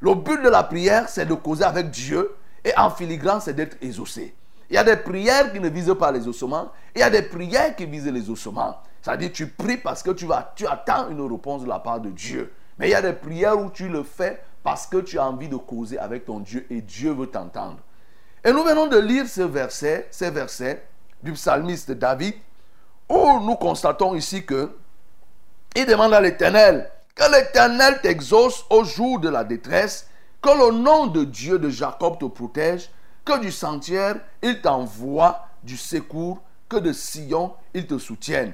Le 0.00 0.14
but 0.14 0.42
de 0.42 0.48
la 0.48 0.62
prière, 0.62 1.08
c'est 1.08 1.26
de 1.26 1.34
causer 1.34 1.64
avec 1.64 1.90
Dieu. 1.90 2.34
Et 2.64 2.72
en 2.76 2.90
filigrane, 2.90 3.40
c'est 3.40 3.54
d'être 3.54 3.76
exaucé. 3.80 4.34
Il 4.70 4.74
y 4.74 4.78
a 4.78 4.84
des 4.84 4.96
prières 4.96 5.52
qui 5.52 5.60
ne 5.60 5.68
visent 5.68 5.94
pas 5.98 6.12
les 6.12 6.28
ossements. 6.28 6.70
Il 6.94 7.00
y 7.00 7.02
a 7.02 7.10
des 7.10 7.22
prières 7.22 7.74
qui 7.74 7.86
visent 7.86 8.06
les 8.06 8.28
ossements. 8.28 8.76
C'est-à-dire 9.00 9.30
tu 9.32 9.46
pries 9.46 9.78
parce 9.78 10.02
que 10.02 10.10
tu, 10.10 10.26
vas, 10.26 10.52
tu 10.54 10.66
attends 10.66 11.08
une 11.08 11.20
réponse 11.20 11.62
de 11.62 11.68
la 11.68 11.78
part 11.78 12.00
de 12.00 12.10
Dieu. 12.10 12.52
Mais 12.78 12.88
il 12.88 12.92
y 12.92 12.94
a 12.94 13.02
des 13.02 13.12
prières 13.12 13.58
où 13.58 13.70
tu 13.70 13.88
le 13.88 14.02
fais 14.02 14.42
parce 14.62 14.86
que 14.86 14.98
tu 14.98 15.18
as 15.18 15.26
envie 15.26 15.48
de 15.48 15.56
causer 15.56 15.98
avec 15.98 16.26
ton 16.26 16.40
Dieu 16.40 16.66
et 16.70 16.82
Dieu 16.82 17.12
veut 17.12 17.28
t'entendre. 17.28 17.78
Et 18.44 18.52
nous 18.52 18.62
venons 18.62 18.86
de 18.86 18.98
lire 18.98 19.26
ce 19.26 19.42
verset, 19.42 20.08
ces 20.10 20.30
versets 20.30 20.86
du 21.22 21.32
psalmiste 21.32 21.90
David, 21.92 22.34
où 23.08 23.40
nous 23.40 23.56
constatons 23.56 24.14
ici 24.14 24.44
que 24.44 24.70
il 25.74 25.86
demande 25.86 26.12
à 26.14 26.20
l'Éternel 26.20 26.90
que 27.18 27.32
l'Éternel 27.32 28.00
t'exauce 28.00 28.64
au 28.70 28.84
jour 28.84 29.18
de 29.18 29.28
la 29.28 29.42
détresse, 29.42 30.08
que 30.40 30.50
le 30.50 30.78
nom 30.78 31.08
de 31.08 31.24
Dieu 31.24 31.58
de 31.58 31.68
Jacob 31.68 32.18
te 32.18 32.26
protège, 32.26 32.90
que 33.24 33.40
du 33.40 33.50
sentier 33.50 34.12
il 34.40 34.60
t'envoie 34.60 35.46
du 35.64 35.76
secours, 35.76 36.40
que 36.68 36.76
de 36.76 36.92
Sion 36.92 37.54
il 37.74 37.86
te 37.86 37.98
soutienne, 37.98 38.52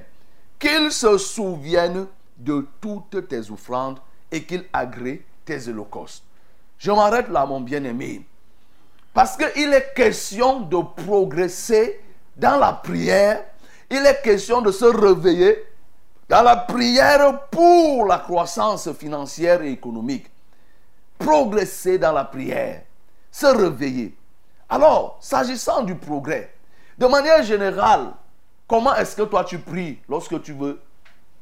qu'il 0.57 0.91
se 0.91 1.17
souvienne 1.19 2.07
de 2.37 2.67
toutes 2.81 3.27
tes 3.27 3.51
offrandes 3.51 3.99
et 4.31 4.43
qu'il 4.43 4.65
agrée 4.73 5.23
tes 5.45 5.69
holocaustes. 5.69 6.23
Je 6.79 6.91
m'arrête 6.91 7.29
là, 7.29 7.45
mon 7.45 7.61
bien-aimé. 7.61 8.25
Parce 9.13 9.37
qu'il 9.37 9.73
est 9.73 9.93
question 9.95 10.61
de 10.61 10.77
progresser 11.03 12.01
dans 12.35 12.57
la 12.57 12.73
prière. 12.73 13.45
Il 13.89 14.05
est 14.05 14.21
question 14.21 14.61
de 14.61 14.71
se 14.71 14.85
réveiller 14.85 15.63
dans 16.27 16.41
la 16.41 16.55
prière 16.55 17.47
pour 17.49 18.05
la 18.05 18.19
croissance 18.19 18.91
financière 18.93 19.61
et 19.61 19.71
économique. 19.71 20.27
Progresser 21.17 21.97
dans 21.97 22.11
la 22.11 22.25
prière. 22.25 22.83
Se 23.31 23.45
réveiller. 23.45 24.15
Alors, 24.67 25.17
s'agissant 25.21 25.83
du 25.83 25.95
progrès, 25.95 26.53
de 26.97 27.05
manière 27.05 27.43
générale, 27.43 28.13
comment 28.67 28.95
est-ce 28.95 29.15
que 29.15 29.23
toi 29.23 29.43
tu 29.43 29.59
pries 29.59 29.99
lorsque 30.09 30.41
tu 30.41 30.53
veux 30.53 30.81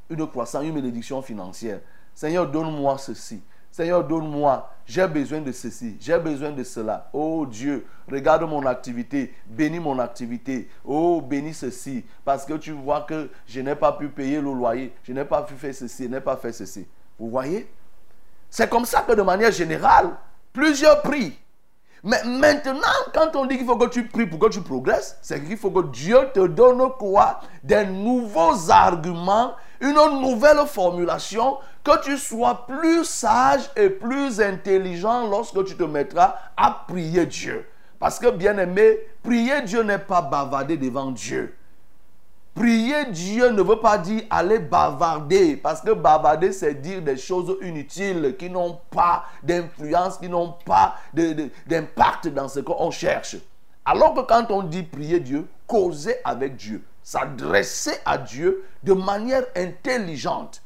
une 0.10 0.28
croissance, 0.28 0.64
une 0.64 0.74
bénédiction 0.74 1.22
financière? 1.22 1.80
Seigneur, 2.14 2.48
donne-moi 2.48 2.98
ceci. 2.98 3.42
Seigneur, 3.74 4.04
donne-moi, 4.04 4.70
j'ai 4.86 5.08
besoin 5.08 5.42
de 5.42 5.52
ceci, 5.52 5.98
j'ai 6.00 6.20
besoin 6.20 6.52
de 6.52 6.64
cela. 6.64 7.10
Oh 7.12 7.44
Dieu, 7.48 7.88
regarde 8.08 8.44
mon 8.44 8.64
activité, 8.68 9.34
bénis 9.48 9.80
mon 9.80 9.98
activité. 9.98 10.70
Oh, 10.86 11.20
bénis 11.20 11.56
ceci, 11.56 12.06
parce 12.24 12.46
que 12.46 12.54
tu 12.54 12.72
vois 12.72 13.02
que 13.02 13.32
je 13.48 13.62
n'ai 13.62 13.74
pas 13.74 13.92
pu 13.94 14.10
payer 14.10 14.40
le 14.40 14.54
loyer, 14.54 14.94
je 15.02 15.12
n'ai 15.12 15.26
pas 15.26 15.42
pu 15.42 15.56
faire 15.56 15.74
ceci, 15.74 16.04
je 16.04 16.10
n'ai 16.10 16.22
pas 16.22 16.36
fait 16.36 16.52
ceci. 16.52 16.86
Vous 17.18 17.32
voyez? 17.32 17.68
C'est 18.48 18.70
comme 18.70 18.86
ça 18.86 19.02
que 19.02 19.14
de 19.14 19.24
manière 19.24 19.52
générale, 19.52 20.12
plusieurs 20.54 21.02
prient. 21.02 21.36
Mais 22.04 22.22
maintenant, 22.26 22.82
quand 23.12 23.36
on 23.36 23.48
dit 23.48 23.58
qu'il 23.58 23.66
faut 23.66 23.78
que 23.78 23.90
tu 23.90 24.06
pries 24.06 24.28
pour 24.28 24.38
que 24.38 24.50
tu 24.50 24.62
progresses, 24.62 25.18
c'est 25.24 25.44
qu'il 25.44 25.58
faut 25.58 25.72
que 25.72 25.88
Dieu 25.88 26.18
te 26.32 26.46
donne 26.46 26.92
quoi? 27.00 27.40
Des 27.64 27.88
nouveaux 27.88 28.70
arguments, 28.70 29.54
une 29.82 29.96
nouvelle 30.22 30.68
formulation, 30.68 31.58
que 31.84 32.04
tu 32.04 32.18
sois 32.18 32.66
plus 32.66 33.04
sage 33.04 33.70
et 33.76 33.90
plus 33.90 34.40
intelligent 34.40 35.28
lorsque 35.28 35.64
tu 35.66 35.76
te 35.76 35.84
mettras 35.84 36.36
à 36.56 36.86
prier 36.88 37.26
Dieu. 37.26 37.66
Parce 38.00 38.20
que, 38.20 38.30
bien 38.30 38.58
aimé, 38.58 39.00
prier 39.22 39.62
Dieu 39.62 39.84
n'est 39.84 40.00
pas 40.00 40.22
bavarder 40.22 40.78
devant 40.78 41.12
Dieu. 41.12 41.56
Prier 42.54 43.06
Dieu 43.06 43.50
ne 43.50 43.62
veut 43.64 43.80
pas 43.80 43.98
dire 43.98 44.24
aller 44.30 44.60
bavarder, 44.60 45.58
parce 45.58 45.82
que 45.82 45.92
bavarder, 45.92 46.52
c'est 46.52 46.76
dire 46.76 47.02
des 47.02 47.18
choses 47.18 47.58
inutiles 47.64 48.36
qui 48.38 48.50
n'ont 48.50 48.80
pas 48.92 49.26
d'influence, 49.42 50.18
qui 50.18 50.30
n'ont 50.30 50.56
pas 50.64 50.96
d'impact 51.14 52.28
dans 52.28 52.48
ce 52.48 52.60
qu'on 52.60 52.92
cherche. 52.92 53.38
Alors 53.86 54.14
que 54.14 54.22
quand 54.22 54.52
on 54.52 54.64
dit 54.64 54.84
prier 54.84 55.20
Dieu, 55.20 55.48
causer 55.66 56.16
avec 56.24 56.56
Dieu, 56.56 56.84
s'adresser 57.02 57.96
à 58.06 58.18
Dieu 58.18 58.64
de 58.84 58.94
manière 58.94 59.44
intelligente. 59.56 60.63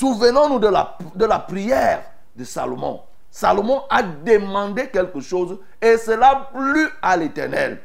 Souvenons-nous 0.00 0.58
de 0.60 1.26
la, 1.26 1.38
prière 1.40 2.02
de 2.34 2.42
Salomon. 2.42 3.02
Salomon 3.30 3.82
a 3.90 4.02
demandé 4.02 4.88
quelque 4.88 5.20
chose 5.20 5.58
et 5.78 5.98
cela 5.98 6.48
plut 6.54 6.88
à 7.02 7.18
l'éternel. 7.18 7.82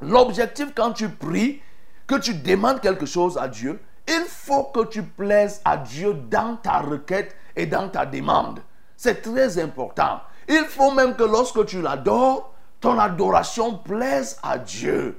L'objectif 0.00 0.68
quand 0.72 0.92
tu 0.92 1.08
pries, 1.08 1.60
que 2.06 2.14
tu 2.14 2.34
demandes 2.34 2.80
quelque 2.80 3.06
chose 3.06 3.36
à 3.38 3.48
Dieu, 3.48 3.80
il 4.06 4.22
faut 4.28 4.62
que 4.72 4.84
tu 4.84 5.02
plaises 5.02 5.60
à 5.64 5.78
Dieu 5.78 6.14
dans 6.14 6.54
ta 6.54 6.78
requête 6.78 7.34
et 7.56 7.66
dans 7.66 7.88
ta 7.88 8.06
demande. 8.06 8.60
C'est 8.96 9.20
très 9.20 9.58
important. 9.58 10.20
Il 10.48 10.64
faut 10.68 10.92
même 10.92 11.16
que 11.16 11.24
lorsque 11.24 11.66
tu 11.66 11.82
l'adores, 11.82 12.52
ton 12.80 12.96
adoration 13.00 13.78
plaise 13.78 14.38
à 14.44 14.58
Dieu. 14.58 15.18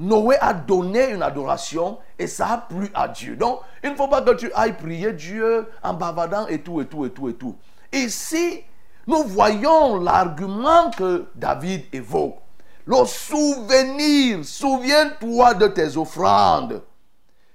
Noé 0.00 0.38
a 0.40 0.54
donné 0.54 1.10
une 1.10 1.22
adoration 1.22 1.98
et 2.18 2.26
ça 2.26 2.48
a 2.48 2.58
plu 2.58 2.90
à 2.94 3.06
Dieu. 3.08 3.36
Donc, 3.36 3.60
il 3.84 3.90
ne 3.90 3.96
faut 3.96 4.08
pas 4.08 4.22
que 4.22 4.30
tu 4.30 4.50
ailles 4.54 4.72
prier 4.72 5.12
Dieu 5.12 5.68
en 5.82 5.92
bavardant 5.92 6.46
et 6.46 6.62
tout, 6.62 6.80
et 6.80 6.86
tout, 6.86 7.04
et 7.04 7.10
tout, 7.10 7.28
et 7.28 7.34
tout. 7.34 7.54
Ici, 7.92 8.64
nous 9.06 9.24
voyons 9.24 10.00
l'argument 10.00 10.90
que 10.90 11.26
David 11.34 11.82
évoque. 11.92 12.38
Le 12.86 13.04
souvenir, 13.04 14.38
souviens-toi 14.42 15.52
de 15.54 15.66
tes 15.66 15.98
offrandes. 15.98 16.82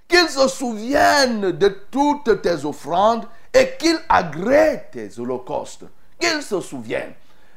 Qu'il 0.06 0.28
se 0.28 0.46
souvienne 0.46 1.50
de 1.50 1.68
toutes 1.90 2.42
tes 2.42 2.64
offrandes 2.64 3.26
et 3.52 3.72
qu'il 3.76 3.98
agrée 4.08 4.84
tes 4.92 5.18
holocaustes. 5.18 5.84
Qu'il 6.20 6.40
se 6.42 6.60
souvienne. 6.60 7.12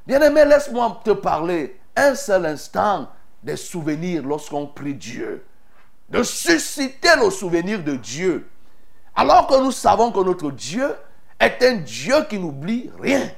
Bien-aimé, 0.08 0.46
laisse-moi 0.46 1.00
te 1.03 1.12
parler 1.12 1.79
un 1.96 2.15
seul 2.15 2.48
instant 2.48 3.08
des 3.43 3.55
souvenirs 3.55 4.24
lorsqu'on 4.24 4.67
prie 4.67 4.96
Dieu. 4.96 5.46
De 6.10 6.24
susciter 6.24 7.10
le 7.22 7.29
souvenir 7.29 7.84
de 7.84 7.96
Dieu. 7.96 8.48
Alors 9.15 9.48
que 9.48 9.62
nous 9.62 9.72
savons 9.72 10.12
que 10.12 10.19
notre 10.19 10.51
Dieu 10.51 10.96
est 11.39 11.63
un 11.63 11.75
Dieu 11.75 12.15
qui 12.29 12.39
n'oublie 12.39 12.89
rien. 13.00 13.29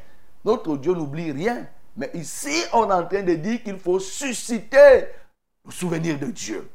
Notre 0.43 0.77
Dieu 0.77 0.93
n'oublie 0.93 1.31
rien. 1.31 1.67
Mais 1.97 2.09
ici, 2.13 2.63
on 2.73 2.89
est 2.89 2.93
en 2.93 3.05
train 3.05 3.23
de 3.23 3.35
dire 3.35 3.61
qu'il 3.63 3.77
faut 3.77 3.99
susciter 3.99 5.05
le 5.65 5.71
souvenir 5.71 6.17
de 6.17 6.27
Dieu. 6.27 6.69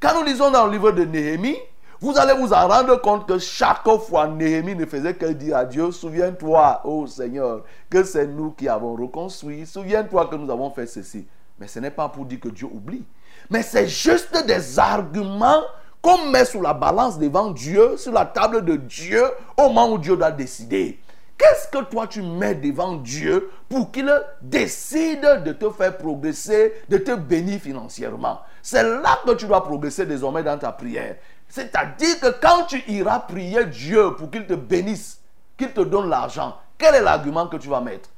Quand 0.00 0.14
nous 0.18 0.24
lisons 0.24 0.50
dans 0.50 0.66
le 0.66 0.72
livre 0.72 0.90
de 0.92 1.04
Néhémie, 1.04 1.58
vous 2.00 2.18
allez 2.18 2.34
vous 2.34 2.52
en 2.52 2.66
rendre 2.66 3.00
compte 3.00 3.28
que 3.28 3.38
chaque 3.38 3.88
fois, 4.08 4.26
Néhémie 4.26 4.74
ne 4.74 4.86
faisait 4.86 5.14
que 5.14 5.26
dire 5.26 5.56
à 5.56 5.64
Dieu, 5.64 5.92
souviens-toi, 5.92 6.80
ô 6.84 7.06
Seigneur, 7.06 7.62
que 7.88 8.02
c'est 8.02 8.26
nous 8.26 8.50
qui 8.50 8.68
avons 8.68 8.96
reconstruit. 8.96 9.66
Souviens-toi 9.66 10.26
que 10.26 10.34
nous 10.34 10.50
avons 10.50 10.70
fait 10.70 10.86
ceci. 10.86 11.26
Mais 11.62 11.68
ce 11.68 11.78
n'est 11.78 11.92
pas 11.92 12.08
pour 12.08 12.24
dire 12.24 12.40
que 12.40 12.48
Dieu 12.48 12.66
oublie. 12.66 13.04
Mais 13.48 13.62
c'est 13.62 13.86
juste 13.86 14.36
des 14.48 14.80
arguments 14.80 15.62
qu'on 16.00 16.26
met 16.26 16.44
sous 16.44 16.60
la 16.60 16.74
balance 16.74 17.20
devant 17.20 17.52
Dieu, 17.52 17.96
sur 17.98 18.10
la 18.10 18.24
table 18.26 18.64
de 18.64 18.74
Dieu, 18.74 19.22
au 19.56 19.68
moment 19.68 19.92
où 19.92 19.98
Dieu 19.98 20.16
doit 20.16 20.32
décider. 20.32 20.98
Qu'est-ce 21.38 21.68
que 21.68 21.84
toi 21.84 22.08
tu 22.08 22.20
mets 22.20 22.56
devant 22.56 22.96
Dieu 22.96 23.48
pour 23.68 23.92
qu'il 23.92 24.12
décide 24.40 25.44
de 25.44 25.52
te 25.52 25.70
faire 25.70 25.96
progresser, 25.96 26.72
de 26.88 26.98
te 26.98 27.14
bénir 27.14 27.60
financièrement? 27.60 28.40
C'est 28.60 28.82
là 28.82 29.20
que 29.24 29.30
tu 29.34 29.46
dois 29.46 29.62
progresser 29.62 30.04
désormais 30.04 30.42
dans 30.42 30.58
ta 30.58 30.72
prière. 30.72 31.14
C'est-à-dire 31.48 32.18
que 32.18 32.40
quand 32.40 32.64
tu 32.66 32.82
iras 32.88 33.20
prier 33.20 33.66
Dieu 33.66 34.16
pour 34.16 34.32
qu'il 34.32 34.46
te 34.48 34.54
bénisse, 34.54 35.20
qu'il 35.56 35.70
te 35.70 35.82
donne 35.82 36.10
l'argent, 36.10 36.56
quel 36.76 36.96
est 36.96 37.02
l'argument 37.02 37.46
que 37.46 37.56
tu 37.56 37.68
vas 37.68 37.80
mettre? 37.80 38.10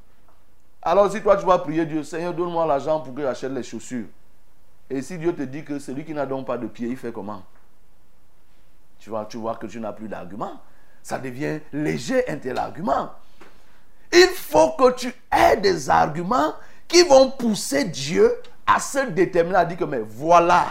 Alors 0.85 1.11
si 1.11 1.23
toi 1.23 1.37
tu 1.37 1.47
vas 1.47 1.59
prier 1.59 1.87
Dieu, 1.87 2.03
Seigneur, 2.03 2.35
donne-moi 2.35 2.67
l'argent 2.67 3.01
pour 3.01 3.15
que 3.15 3.23
j'achète 3.23 3.53
les 3.53 3.63
chaussures. 3.63 4.07
Et 4.91 5.01
si 5.01 5.17
Dieu 5.19 5.35
te 5.35 5.43
dit 5.43 5.65
que 5.65 5.79
celui 5.79 6.05
qui 6.05 6.13
n'a 6.13 6.27
donc 6.27 6.47
pas 6.47 6.59
de 6.59 6.67
pied, 6.67 6.89
il 6.89 6.97
fait 6.97 7.13
comment? 7.13 7.43
Tu 8.99 9.11
vois, 9.11 9.25
tu 9.25 9.39
vois 9.39 9.57
que 9.57 9.67
tu 9.67 9.81
n'as 9.81 9.93
plus 9.93 10.09
d'argument 10.09 10.61
ça 11.05 11.19
devient 11.19 11.61
léger 11.73 12.29
un 12.29 12.39
tel 12.39 12.59
argument. 12.59 13.11
Il 14.11 14.29
faut 14.35 14.71
que 14.71 14.91
tu 14.93 15.15
aies 15.31 15.59
des 15.59 15.91
arguments 15.91 16.55
qui 16.89 17.03
vont 17.03 17.31
pousser 17.31 17.85
Dieu 17.85 18.33
à 18.67 18.81
se 18.81 19.11
déterminer 19.11 19.57
à 19.57 19.65
dire 19.67 19.77
que, 19.77 19.85
mais 19.85 20.01
voilà, 20.01 20.67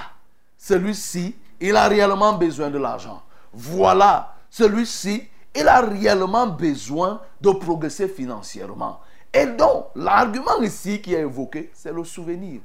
celui-ci, 0.57 1.35
il 1.61 1.75
a 1.75 1.87
réellement 1.87 2.33
besoin 2.33 2.71
de 2.71 2.79
l'argent. 2.79 3.21
Voilà, 3.53 4.33
celui-ci, 4.49 5.29
il 5.55 5.67
a 5.67 5.81
réellement 5.81 6.47
besoin 6.47 7.21
de 7.39 7.51
progresser 7.51 8.07
financièrement. 8.07 9.01
Et 9.33 9.45
donc, 9.45 9.87
l'argument 9.95 10.61
ici 10.61 11.01
qui 11.01 11.15
est 11.15 11.21
évoqué, 11.21 11.71
c'est 11.73 11.91
le 11.91 12.03
souvenir. 12.03 12.61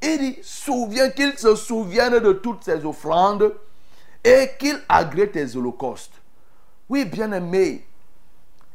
Il 0.00 0.18
dit, 0.18 0.38
souviens 0.42 1.10
qu'il 1.10 1.36
se 1.38 1.54
souvienne 1.54 2.18
de 2.18 2.32
toutes 2.32 2.64
ses 2.64 2.84
offrandes 2.84 3.52
et 4.24 4.50
qu'il 4.58 4.80
agrée 4.88 5.30
tes 5.30 5.56
holocaustes. 5.56 6.14
Oui, 6.88 7.04
bien-aimé, 7.04 7.86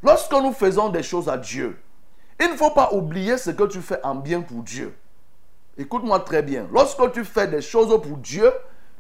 lorsque 0.04 0.34
nous 0.34 0.54
faisons 0.54 0.90
des 0.90 1.02
choses 1.02 1.28
à 1.28 1.38
Dieu, 1.38 1.80
il 2.40 2.52
ne 2.52 2.56
faut 2.56 2.72
pas 2.72 2.94
oublier 2.94 3.38
ce 3.38 3.52
que 3.52 3.64
tu 3.64 3.82
fais 3.82 4.04
en 4.04 4.16
bien 4.16 4.42
pour 4.42 4.62
Dieu. 4.62 4.96
Écoute-moi 5.78 6.20
très 6.20 6.44
bien. 6.44 6.68
Lorsque 6.72 7.12
tu 7.14 7.24
fais 7.24 7.48
des 7.48 7.62
choses 7.62 8.00
pour 8.02 8.18
Dieu, 8.18 8.52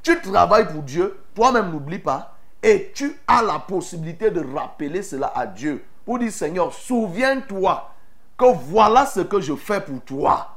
tu 0.02 0.20
travailles 0.22 0.68
pour 0.68 0.82
Dieu, 0.82 1.20
toi-même 1.36 1.72
n'oublie 1.72 2.00
pas, 2.00 2.36
et 2.64 2.92
tu 2.96 3.16
as 3.28 3.44
la 3.44 3.60
possibilité 3.60 4.32
de 4.32 4.44
rappeler 4.56 5.04
cela 5.04 5.32
à 5.36 5.46
Dieu 5.46 5.84
pour 6.06 6.20
dire 6.20 6.32
Seigneur, 6.32 6.74
souviens-toi 6.74 7.93
que 8.38 8.46
voilà 8.46 9.06
ce 9.06 9.22
que 9.22 9.40
je 9.40 9.56
fais 9.56 9.82
pour 9.82 10.02
toi. 10.02 10.50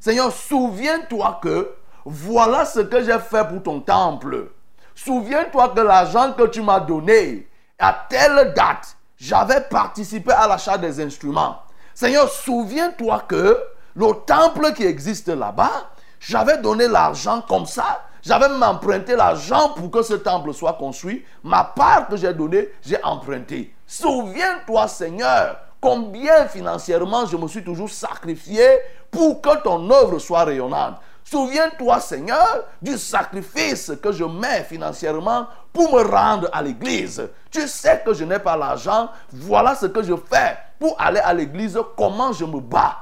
Seigneur, 0.00 0.32
souviens-toi 0.32 1.40
que 1.42 1.74
voilà 2.04 2.64
ce 2.64 2.80
que 2.80 3.02
j'ai 3.02 3.18
fait 3.18 3.46
pour 3.48 3.62
ton 3.62 3.80
temple. 3.80 4.50
Souviens-toi 4.94 5.68
que 5.70 5.80
l'argent 5.80 6.32
que 6.32 6.46
tu 6.48 6.60
m'as 6.60 6.80
donné, 6.80 7.48
à 7.78 8.06
telle 8.08 8.52
date, 8.54 8.96
j'avais 9.16 9.60
participé 9.60 10.32
à 10.32 10.48
l'achat 10.48 10.76
des 10.78 11.00
instruments. 11.00 11.58
Seigneur, 11.94 12.28
souviens-toi 12.28 13.24
que 13.28 13.58
le 13.94 14.12
temple 14.26 14.72
qui 14.74 14.84
existe 14.84 15.28
là-bas, 15.28 15.90
j'avais 16.20 16.58
donné 16.58 16.88
l'argent 16.88 17.42
comme 17.48 17.66
ça. 17.66 18.02
J'avais 18.22 18.46
emprunté 18.46 19.16
l'argent 19.16 19.70
pour 19.70 19.90
que 19.90 20.02
ce 20.02 20.14
temple 20.14 20.54
soit 20.54 20.74
construit. 20.74 21.24
Ma 21.42 21.64
part 21.64 22.06
que 22.06 22.16
j'ai 22.16 22.32
donnée, 22.32 22.68
j'ai 22.82 23.02
emprunté. 23.02 23.74
Souviens-toi, 23.86 24.86
Seigneur, 24.86 25.58
combien 25.82 26.46
financièrement 26.46 27.26
je 27.26 27.36
me 27.36 27.48
suis 27.48 27.64
toujours 27.64 27.90
sacrifié 27.90 28.64
pour 29.10 29.42
que 29.42 29.62
ton 29.62 29.90
œuvre 29.90 30.18
soit 30.18 30.44
rayonnante? 30.44 30.94
Souviens-toi, 31.24 32.00
Seigneur, 32.00 32.64
du 32.80 32.96
sacrifice 32.96 33.92
que 34.02 34.12
je 34.12 34.24
mets 34.24 34.64
financièrement 34.64 35.46
pour 35.72 35.92
me 35.92 36.02
rendre 36.02 36.48
à 36.52 36.62
l'église. 36.62 37.28
Tu 37.50 37.66
sais 37.66 38.02
que 38.04 38.14
je 38.14 38.24
n'ai 38.24 38.38
pas 38.38 38.56
l'argent. 38.56 39.08
Voilà 39.32 39.74
ce 39.74 39.86
que 39.86 40.02
je 40.02 40.14
fais 40.14 40.56
pour 40.78 40.94
aller 41.00 41.20
à 41.20 41.34
l'église. 41.34 41.78
Comment 41.96 42.32
je 42.32 42.44
me 42.44 42.60
bats? 42.60 42.98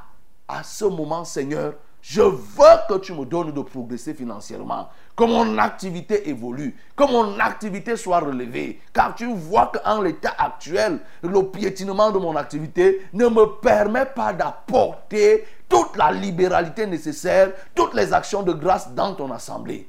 À 0.49 0.63
ce 0.63 0.85
moment, 0.85 1.25
Seigneur, 1.25 1.75
je 2.01 2.23
veux 2.23 2.79
que 2.89 2.99
tu 2.99 3.13
me 3.13 3.25
donnes 3.25 3.53
de 3.53 3.61
progresser 3.61 4.15
financièrement, 4.15 4.89
que 5.17 5.25
mon 5.25 5.59
activité 5.59 6.29
évolue, 6.29 6.75
que 6.97 7.05
mon 7.05 7.39
activité 7.39 7.97
soit 7.97 8.21
relevée. 8.21 8.81
Car 8.93 9.15
tu 9.15 9.33
vois 9.35 9.71
qu'en 9.73 10.01
l'état 10.01 10.35
actuel, 10.39 11.01
le 11.23 11.43
piétinement 11.43 12.11
de 12.11 12.19
mon 12.19 12.37
activité 12.37 13.07
ne 13.13 13.27
me 13.27 13.61
permet 13.61 14.07
pas 14.07 14.33
d'apporter 14.33 15.45
toute 15.69 15.97
la 15.97 16.11
libéralité 16.11 16.87
nécessaire, 16.87 17.53
toutes 17.75 17.95
les 17.95 18.13
actions 18.13 18.43
de 18.43 18.53
grâce 18.53 18.93
dans 18.93 19.15
ton 19.15 19.31
assemblée. 19.31 19.89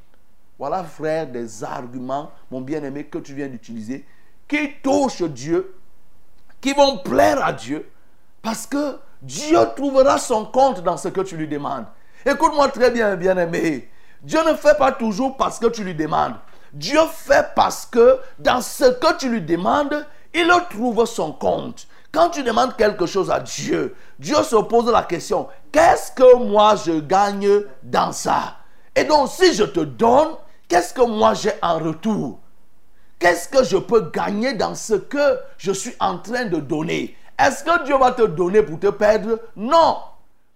Voilà, 0.59 0.83
frère, 0.83 1.27
des 1.27 1.63
arguments, 1.63 2.31
mon 2.51 2.61
bien-aimé, 2.61 3.05
que 3.05 3.17
tu 3.17 3.33
viens 3.33 3.47
d'utiliser, 3.47 4.05
qui 4.47 4.73
touchent 4.83 5.23
Dieu, 5.23 5.75
qui 6.59 6.73
vont 6.73 6.97
plaire 6.97 7.43
à 7.43 7.53
Dieu, 7.53 7.89
parce 8.41 8.67
que 8.67 8.97
Dieu 9.21 9.57
trouvera 9.75 10.17
son 10.17 10.45
compte 10.45 10.83
dans 10.83 10.97
ce 10.97 11.07
que 11.07 11.21
tu 11.21 11.37
lui 11.37 11.47
demandes. 11.47 11.85
Écoute-moi 12.25 12.69
très 12.69 12.91
bien, 12.91 13.15
bien-aimé. 13.15 13.89
Dieu 14.23 14.39
ne 14.47 14.55
fait 14.55 14.77
pas 14.77 14.91
toujours 14.91 15.37
parce 15.37 15.59
que 15.59 15.67
tu 15.67 15.83
lui 15.83 15.95
demandes. 15.95 16.35
Dieu 16.73 16.99
fait 17.11 17.47
parce 17.55 17.85
que 17.85 18.19
dans 18.39 18.61
ce 18.61 18.85
que 18.85 19.17
tu 19.17 19.29
lui 19.29 19.41
demandes, 19.41 20.05
il 20.33 20.51
trouve 20.69 21.05
son 21.05 21.33
compte. 21.33 21.87
Quand 22.11 22.29
tu 22.29 22.43
demandes 22.43 22.75
quelque 22.75 23.05
chose 23.05 23.31
à 23.31 23.39
Dieu, 23.39 23.95
Dieu 24.19 24.41
se 24.43 24.55
pose 24.57 24.91
la 24.91 25.03
question, 25.03 25.47
qu'est-ce 25.71 26.11
que 26.11 26.35
moi 26.35 26.75
je 26.75 26.99
gagne 26.99 27.63
dans 27.83 28.11
ça? 28.11 28.57
Et 28.95 29.05
donc, 29.05 29.29
si 29.29 29.53
je 29.53 29.63
te 29.63 29.79
donne, 29.79 30.35
qu'est-ce 30.67 30.93
que 30.93 31.01
moi 31.01 31.33
j'ai 31.33 31.53
en 31.61 31.79
retour? 31.79 32.39
Qu'est-ce 33.17 33.47
que 33.47 33.63
je 33.63 33.77
peux 33.77 34.09
gagner 34.13 34.53
dans 34.53 34.75
ce 34.75 34.95
que 34.95 35.39
je 35.57 35.71
suis 35.71 35.95
en 35.99 36.17
train 36.17 36.45
de 36.45 36.57
donner? 36.57 37.15
Est-ce 37.39 37.63
que 37.63 37.85
Dieu 37.85 37.97
va 37.97 38.11
te 38.11 38.23
donner 38.23 38.61
pour 38.61 38.79
te 38.79 38.87
perdre? 38.87 39.39
Non. 39.55 39.97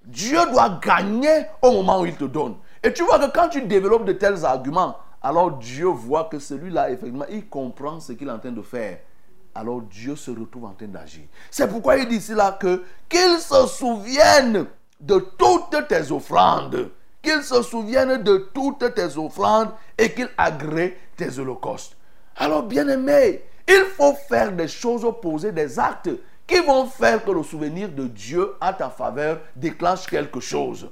Dieu 0.03 0.39
doit 0.51 0.79
gagner 0.81 1.45
au 1.61 1.71
moment 1.71 2.01
où 2.01 2.05
il 2.05 2.15
te 2.15 2.25
donne. 2.25 2.55
Et 2.85 2.93
tu 2.93 3.03
vois 3.03 3.17
que 3.17 3.31
quand 3.31 3.49
tu 3.49 3.63
développes 3.63 4.05
de 4.05 4.13
tels 4.13 4.45
arguments, 4.45 4.95
alors 5.19 5.53
Dieu 5.53 5.87
voit 5.87 6.25
que 6.25 6.37
celui-là, 6.37 6.91
effectivement, 6.91 7.25
il 7.31 7.49
comprend 7.49 7.99
ce 7.99 8.11
qu'il 8.11 8.27
est 8.27 8.31
en 8.31 8.37
train 8.37 8.51
de 8.51 8.61
faire. 8.61 8.99
Alors 9.55 9.81
Dieu 9.81 10.15
se 10.15 10.29
retrouve 10.29 10.65
en 10.65 10.73
train 10.73 10.85
d'agir. 10.85 11.23
C'est 11.49 11.67
pourquoi 11.67 11.97
il 11.97 12.07
dit 12.07 12.17
ici 12.17 12.35
là 12.35 12.51
que 12.51 12.83
qu'il 13.09 13.39
se 13.39 13.65
souvienne 13.65 14.67
de 14.99 15.17
toutes 15.35 15.87
tes 15.87 16.11
offrandes. 16.11 16.91
Qu'il 17.23 17.41
se 17.41 17.63
souvienne 17.63 18.21
de 18.21 18.51
toutes 18.53 18.93
tes 18.93 19.17
offrandes 19.17 19.71
et 19.97 20.13
qu'il 20.13 20.29
agrée 20.37 20.95
tes 21.17 21.39
holocaustes. 21.39 21.97
Alors, 22.35 22.61
bien 22.61 22.87
aimé, 22.87 23.41
il 23.67 23.85
faut 23.97 24.13
faire 24.29 24.51
des 24.51 24.67
choses 24.67 25.03
opposées, 25.03 25.51
des 25.51 25.79
actes 25.79 26.11
qui 26.45 26.59
vont 26.59 26.85
faire 26.85 27.25
que 27.25 27.31
le 27.31 27.41
souvenir 27.41 27.89
de 27.89 28.05
Dieu 28.05 28.53
à 28.61 28.73
ta 28.73 28.91
faveur 28.91 29.39
déclenche 29.55 30.05
quelque 30.05 30.39
chose. 30.39 30.87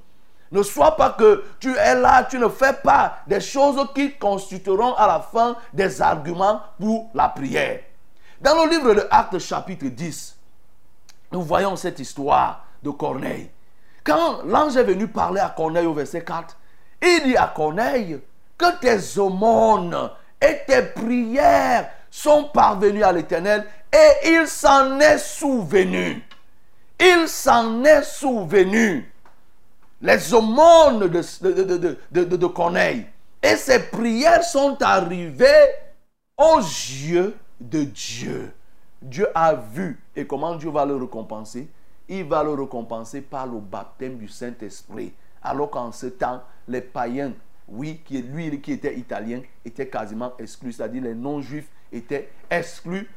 Ne 0.54 0.62
sois 0.62 0.96
pas 0.96 1.10
que 1.10 1.44
tu 1.60 1.76
es 1.76 1.96
là, 1.96 2.26
tu 2.26 2.38
ne 2.38 2.48
fais 2.48 2.74
pas 2.74 3.18
des 3.26 3.42
choses 3.42 3.88
qui 3.96 4.14
constitueront 4.14 4.94
à 4.94 5.08
la 5.08 5.20
fin 5.20 5.56
des 5.74 6.00
arguments 6.00 6.62
pour 6.80 7.10
la 7.16 7.28
prière. 7.30 7.80
Dans 8.40 8.64
le 8.64 8.70
livre 8.70 8.94
de 8.94 9.08
Actes 9.10 9.40
chapitre 9.40 9.88
10, 9.88 10.38
nous 11.32 11.42
voyons 11.42 11.76
cette 11.76 11.98
histoire 11.98 12.68
de 12.84 12.92
Corneille. 12.92 13.50
Quand 14.04 14.44
l'ange 14.46 14.78
est 14.78 14.84
venu 14.84 15.08
parler 15.08 15.42
à 15.42 15.50
Corneille 15.50 15.88
au 15.88 15.94
verset 15.96 16.24
4, 16.24 16.56
il 17.02 17.24
dit 17.24 17.36
à 17.36 17.48
Corneille 17.48 18.22
que 18.56 18.80
tes 18.80 19.18
aumônes 19.20 20.12
et 20.40 20.62
tes 20.68 20.84
prières 20.84 21.90
sont 22.12 22.44
parvenues 22.54 23.04
à 23.04 23.12
l'Éternel 23.12 23.66
et 23.92 24.30
il 24.30 24.48
s'en 24.48 25.00
est 25.00 25.18
souvenu. 25.18 26.24
Il 27.00 27.28
s'en 27.28 27.84
est 27.84 28.04
souvenu 28.04 29.13
les 30.04 30.34
aumônes 30.34 31.08
de, 31.08 31.22
de. 32.12 33.04
Et 33.42 33.56
ses 33.56 33.80
prières 33.80 34.44
sont 34.44 34.78
arrivées 34.82 35.70
aux 36.38 36.60
yeux 36.60 37.36
de 37.60 37.86
Dieu. 37.86 38.54
Dieu 39.02 39.28
a 39.34 39.56
vu. 39.56 40.00
Et 40.16 40.28
comment 40.28 40.56
Dieu 40.56 40.70
va 40.70 40.86
le 40.86 40.98
récompenser? 40.98 41.70
Il 42.10 42.26
va 42.26 42.44
le 42.44 42.54
récompenser 42.54 43.22
par 43.22 43.48
le 43.48 43.60
baptême 43.60 44.18
du 44.18 44.28
Saint-Esprit. 44.28 45.14
Alors 45.42 45.70
qu'en 45.70 45.92
ce 45.94 46.08
temps, 46.08 46.44
les 46.68 46.82
païens, 46.82 47.32
oui, 47.70 48.02
qui, 48.06 48.22
lui 48.22 48.60
qui 48.60 48.74
était 48.74 48.98
italien, 48.98 49.42
était 49.64 49.88
quasiment 49.88 50.34
exclu. 50.38 50.74
C'est-à-dire 50.74 51.04
les 51.04 51.16
non-juifs 51.16 51.70
étaient 51.94 52.30
exclus 52.50 53.10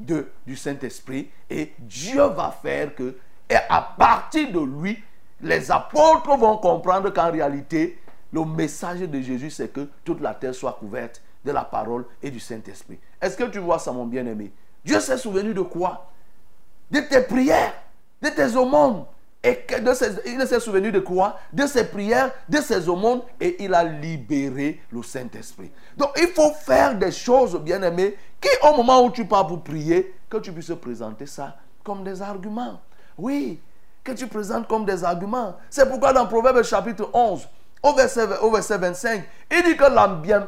du 0.00 0.56
Saint-Esprit. 0.56 1.28
Et 1.50 1.74
Dieu 1.78 2.22
va 2.22 2.50
faire 2.62 2.94
que, 2.94 3.14
et 3.50 3.56
à 3.68 3.82
partir 3.98 4.50
de 4.52 4.60
lui, 4.60 5.02
les 5.40 5.70
apôtres 5.70 6.36
vont 6.36 6.56
comprendre 6.58 7.10
qu'en 7.10 7.30
réalité, 7.30 7.98
le 8.32 8.44
message 8.44 9.00
de 9.00 9.20
Jésus, 9.20 9.50
c'est 9.50 9.72
que 9.72 9.88
toute 10.04 10.20
la 10.20 10.34
terre 10.34 10.54
soit 10.54 10.72
couverte 10.72 11.22
de 11.44 11.52
la 11.52 11.64
parole 11.64 12.04
et 12.22 12.30
du 12.30 12.40
Saint-Esprit. 12.40 12.98
Est-ce 13.20 13.36
que 13.36 13.44
tu 13.44 13.58
vois 13.58 13.78
ça, 13.78 13.92
mon 13.92 14.04
bien-aimé? 14.06 14.52
Dieu 14.84 15.00
s'est 15.00 15.18
souvenu 15.18 15.54
de 15.54 15.62
quoi? 15.62 16.10
De 16.90 17.00
tes 17.00 17.22
prières, 17.22 17.74
de 18.20 18.28
tes 18.28 18.56
aumônes. 18.56 19.04
Et 19.42 19.64
de 19.68 20.28
il 20.28 20.46
s'est 20.46 20.60
souvenu 20.60 20.90
de 20.90 20.98
quoi? 20.98 21.38
De 21.52 21.66
ses 21.66 21.84
prières, 21.84 22.32
de 22.48 22.58
ses 22.58 22.88
aumônes, 22.88 23.22
et 23.40 23.62
il 23.62 23.72
a 23.72 23.84
libéré 23.84 24.80
le 24.90 25.02
Saint-Esprit. 25.02 25.70
Donc 25.96 26.10
il 26.16 26.28
faut 26.28 26.52
faire 26.52 26.96
des 26.96 27.12
choses, 27.12 27.56
bien-aimé, 27.60 28.16
qui 28.40 28.48
au 28.68 28.76
moment 28.76 29.02
où 29.04 29.10
tu 29.10 29.24
pars 29.24 29.46
pour 29.46 29.62
prier, 29.62 30.14
que 30.28 30.38
tu 30.38 30.52
puisses 30.52 30.74
présenter 30.80 31.26
ça 31.26 31.56
comme 31.84 32.02
des 32.02 32.20
arguments. 32.20 32.80
Oui, 33.16 33.60
que 34.08 34.14
tu 34.14 34.26
présentes 34.26 34.66
comme 34.66 34.84
des 34.84 35.04
arguments. 35.04 35.56
C'est 35.68 35.88
pourquoi 35.88 36.12
dans 36.12 36.26
Proverbe 36.26 36.62
chapitre 36.62 37.08
11, 37.12 37.46
au 37.82 37.92
verset, 37.92 38.26
au 38.40 38.50
verset 38.50 38.78
25, 38.78 39.22
il 39.50 39.62
dit 39.62 39.76
que 39.76 39.84
l'âme 39.84 40.22
bien, 40.22 40.46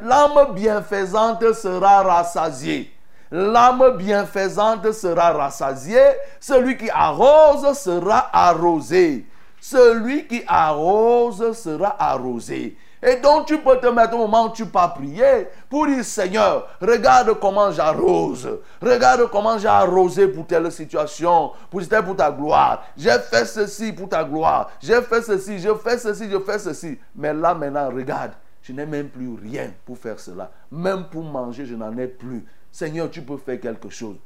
bienfaisante 0.55 1.53
sera 1.53 2.03
rassasiée. 2.03 2.93
L'âme 3.31 3.97
bienfaisante 3.97 4.91
sera 4.93 5.33
rassasiée. 5.33 6.17
Celui 6.41 6.77
qui 6.77 6.91
arrose 6.91 7.79
sera 7.79 8.29
arrosé. 8.33 9.27
Celui 9.61 10.27
qui 10.27 10.43
arrose 10.49 11.53
sera 11.53 11.95
arrosé. 11.99 12.77
Et 13.03 13.17
donc 13.17 13.47
tu 13.47 13.59
peux 13.59 13.79
te 13.79 13.87
mettre 13.87 14.15
au 14.15 14.19
moment 14.19 14.47
où 14.47 14.53
tu 14.53 14.67
pas 14.67 14.89
prier 14.89 15.49
pour 15.71 15.87
dire 15.87 16.05
Seigneur, 16.05 16.69
regarde 16.81 17.33
comment 17.41 17.73
j'arrose. 17.73 18.61
Regarde 18.81 19.31
comment 19.31 19.57
j'ai 19.57 19.69
arrosé 19.69 20.29
pour 20.29 20.47
telle 20.47 20.71
situation, 20.71 21.53
pour, 21.71 21.81
pour 21.81 22.17
ta 22.17 22.31
gloire. 22.31 22.85
J'ai 22.97 23.19
fait 23.19 23.47
ceci 23.47 23.93
pour 23.93 24.09
ta 24.09 24.23
gloire. 24.23 24.71
J'ai 24.83 25.01
fait 25.01 25.23
ceci, 25.23 25.59
je 25.59 25.75
fais 25.75 25.97
ceci, 25.97 26.31
je 26.31 26.39
fais 26.41 26.59
ceci. 26.59 26.99
Mais 27.15 27.33
là 27.33 27.55
maintenant, 27.55 27.89
regarde, 27.89 28.33
je 28.63 28.73
n'ai 28.73 28.85
même 28.85 29.09
plus 29.09 29.35
rien 29.35 29.73
pour 29.87 29.97
faire 29.97 30.21
cela. 30.21 30.51
Même 30.71 31.05
pour 31.05 31.25
manger, 31.25 31.65
je 31.65 31.75
n'en 31.75 31.97
ai 31.97 32.07
plus. 32.07 32.45
Seigneur, 32.71 33.11
tu 33.11 33.23
peux 33.23 33.39
faire 33.39 33.59
quelque 33.59 33.89
chose. 33.89 34.17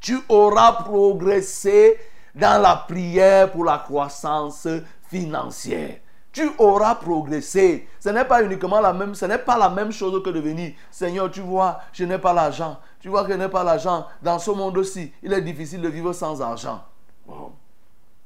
Tu 0.00 0.18
auras 0.28 0.72
progressé 0.82 1.96
dans 2.34 2.60
la 2.60 2.74
prière 2.88 3.52
pour 3.52 3.64
la 3.64 3.78
croissance 3.78 4.66
financière 5.08 5.98
tu 6.38 6.50
auras 6.58 6.94
progressé. 6.94 7.88
Ce 7.98 8.08
n'est 8.10 8.24
pas 8.24 8.44
uniquement 8.44 8.80
la 8.80 8.92
même, 8.92 9.14
ce 9.14 9.24
n'est 9.24 9.38
pas 9.38 9.58
la 9.58 9.68
même 9.68 9.90
chose 9.90 10.22
que 10.22 10.30
de 10.30 10.38
venir, 10.38 10.72
Seigneur, 10.90 11.30
tu 11.30 11.40
vois, 11.40 11.80
je 11.92 12.04
n'ai 12.04 12.18
pas 12.18 12.32
l'argent. 12.32 12.78
Tu 13.00 13.08
vois 13.08 13.24
que 13.24 13.32
je 13.32 13.36
n'ai 13.36 13.48
pas 13.48 13.64
l'argent. 13.64 14.06
Dans 14.22 14.38
ce 14.38 14.52
monde-ci, 14.52 15.12
il 15.22 15.32
est 15.32 15.42
difficile 15.42 15.80
de 15.80 15.88
vivre 15.88 16.12
sans 16.12 16.40
argent. 16.40 16.84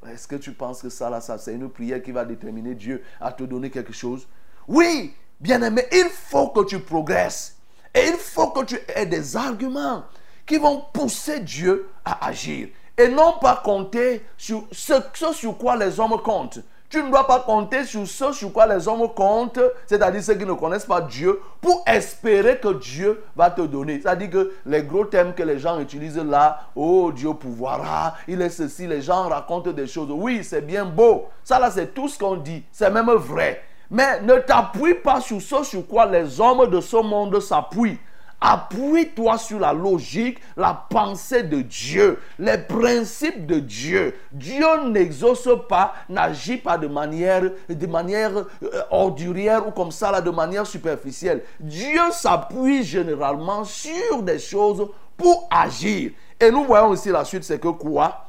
Est-ce 0.06 0.28
que 0.28 0.36
tu 0.36 0.52
penses 0.52 0.82
que 0.82 0.90
ça, 0.90 1.08
là, 1.08 1.20
ça, 1.20 1.38
c'est 1.38 1.54
une 1.54 1.70
prière 1.70 2.02
qui 2.02 2.12
va 2.12 2.24
déterminer 2.24 2.74
Dieu 2.74 3.02
à 3.20 3.32
te 3.32 3.44
donner 3.44 3.70
quelque 3.70 3.92
chose? 3.94 4.28
Oui, 4.68 5.14
bien 5.40 5.62
aimé, 5.62 5.86
il 5.90 6.08
faut 6.10 6.48
que 6.48 6.64
tu 6.64 6.80
progresses. 6.80 7.56
Et 7.94 8.08
il 8.08 8.16
faut 8.16 8.48
que 8.48 8.64
tu 8.64 8.78
aies 8.94 9.06
des 9.06 9.36
arguments 9.36 10.04
qui 10.44 10.58
vont 10.58 10.84
pousser 10.92 11.40
Dieu 11.40 11.88
à 12.04 12.26
agir. 12.26 12.68
Et 12.98 13.08
non 13.08 13.36
pas 13.40 13.62
compter 13.64 14.26
sur 14.36 14.64
ce 14.70 14.94
sur 15.32 15.56
quoi 15.56 15.76
les 15.76 15.98
hommes 15.98 16.20
comptent. 16.22 16.60
Tu 16.92 17.02
ne 17.02 17.08
dois 17.08 17.26
pas 17.26 17.40
compter 17.40 17.84
sur 17.86 18.06
ce 18.06 18.32
sur 18.32 18.52
quoi 18.52 18.66
les 18.66 18.86
hommes 18.86 19.08
comptent, 19.14 19.58
c'est-à-dire 19.86 20.22
ceux 20.22 20.34
qui 20.34 20.44
ne 20.44 20.52
connaissent 20.52 20.84
pas 20.84 21.00
Dieu, 21.00 21.40
pour 21.62 21.82
espérer 21.86 22.58
que 22.58 22.74
Dieu 22.74 23.24
va 23.34 23.50
te 23.50 23.62
donner. 23.62 24.02
C'est-à-dire 24.02 24.28
que 24.28 24.52
les 24.66 24.82
gros 24.82 25.06
thèmes 25.06 25.32
que 25.32 25.42
les 25.42 25.58
gens 25.58 25.80
utilisent 25.80 26.18
là, 26.18 26.64
oh 26.76 27.10
Dieu 27.10 27.32
pouvoira, 27.32 28.12
il 28.28 28.42
est 28.42 28.50
ceci, 28.50 28.86
les 28.86 29.00
gens 29.00 29.26
racontent 29.26 29.72
des 29.72 29.86
choses. 29.86 30.10
Oui, 30.10 30.44
c'est 30.44 30.60
bien 30.60 30.84
beau. 30.84 31.28
Ça 31.42 31.58
là, 31.58 31.70
c'est 31.70 31.94
tout 31.94 32.08
ce 32.08 32.18
qu'on 32.18 32.36
dit. 32.36 32.62
C'est 32.70 32.90
même 32.90 33.10
vrai. 33.12 33.62
Mais 33.90 34.20
ne 34.20 34.34
t'appuie 34.34 34.92
pas 34.92 35.22
sur 35.22 35.40
ce 35.40 35.64
sur 35.64 35.86
quoi 35.86 36.04
les 36.04 36.42
hommes 36.42 36.68
de 36.68 36.82
ce 36.82 36.96
monde 36.98 37.40
s'appuient. 37.40 37.98
Appuie-toi 38.44 39.38
sur 39.38 39.60
la 39.60 39.72
logique, 39.72 40.40
la 40.56 40.74
pensée 40.74 41.44
de 41.44 41.60
Dieu, 41.60 42.18
les 42.40 42.58
principes 42.58 43.46
de 43.46 43.60
Dieu. 43.60 44.16
Dieu 44.32 44.66
n'exauce 44.88 45.48
pas, 45.68 45.94
n'agit 46.08 46.56
pas 46.56 46.76
de 46.76 46.88
manière, 46.88 47.44
de 47.68 47.86
manière 47.86 48.36
euh, 48.36 48.82
ordurière 48.90 49.68
ou 49.68 49.70
comme 49.70 49.92
ça, 49.92 50.10
là, 50.10 50.20
de 50.20 50.30
manière 50.30 50.66
superficielle. 50.66 51.44
Dieu 51.60 52.00
s'appuie 52.10 52.82
généralement 52.82 53.62
sur 53.62 54.24
des 54.24 54.40
choses 54.40 54.88
pour 55.16 55.46
agir. 55.48 56.10
Et 56.40 56.50
nous 56.50 56.64
voyons 56.64 56.88
aussi 56.88 57.10
la 57.10 57.24
suite, 57.24 57.44
c'est 57.44 57.60
que 57.60 57.68
quoi? 57.68 58.26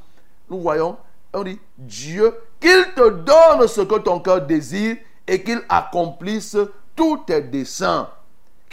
Nous 0.48 0.62
voyons, 0.62 0.96
on 1.34 1.44
dit, 1.44 1.60
Dieu, 1.76 2.36
qu'il 2.60 2.86
te 2.96 3.10
donne 3.10 3.68
ce 3.68 3.82
que 3.82 3.98
ton 3.98 4.20
cœur 4.20 4.42
désire 4.42 4.98
et 5.26 5.42
qu'il 5.42 5.62
accomplisse 5.68 6.56
tous 6.96 7.18
tes 7.26 7.42
desseins 7.42 8.08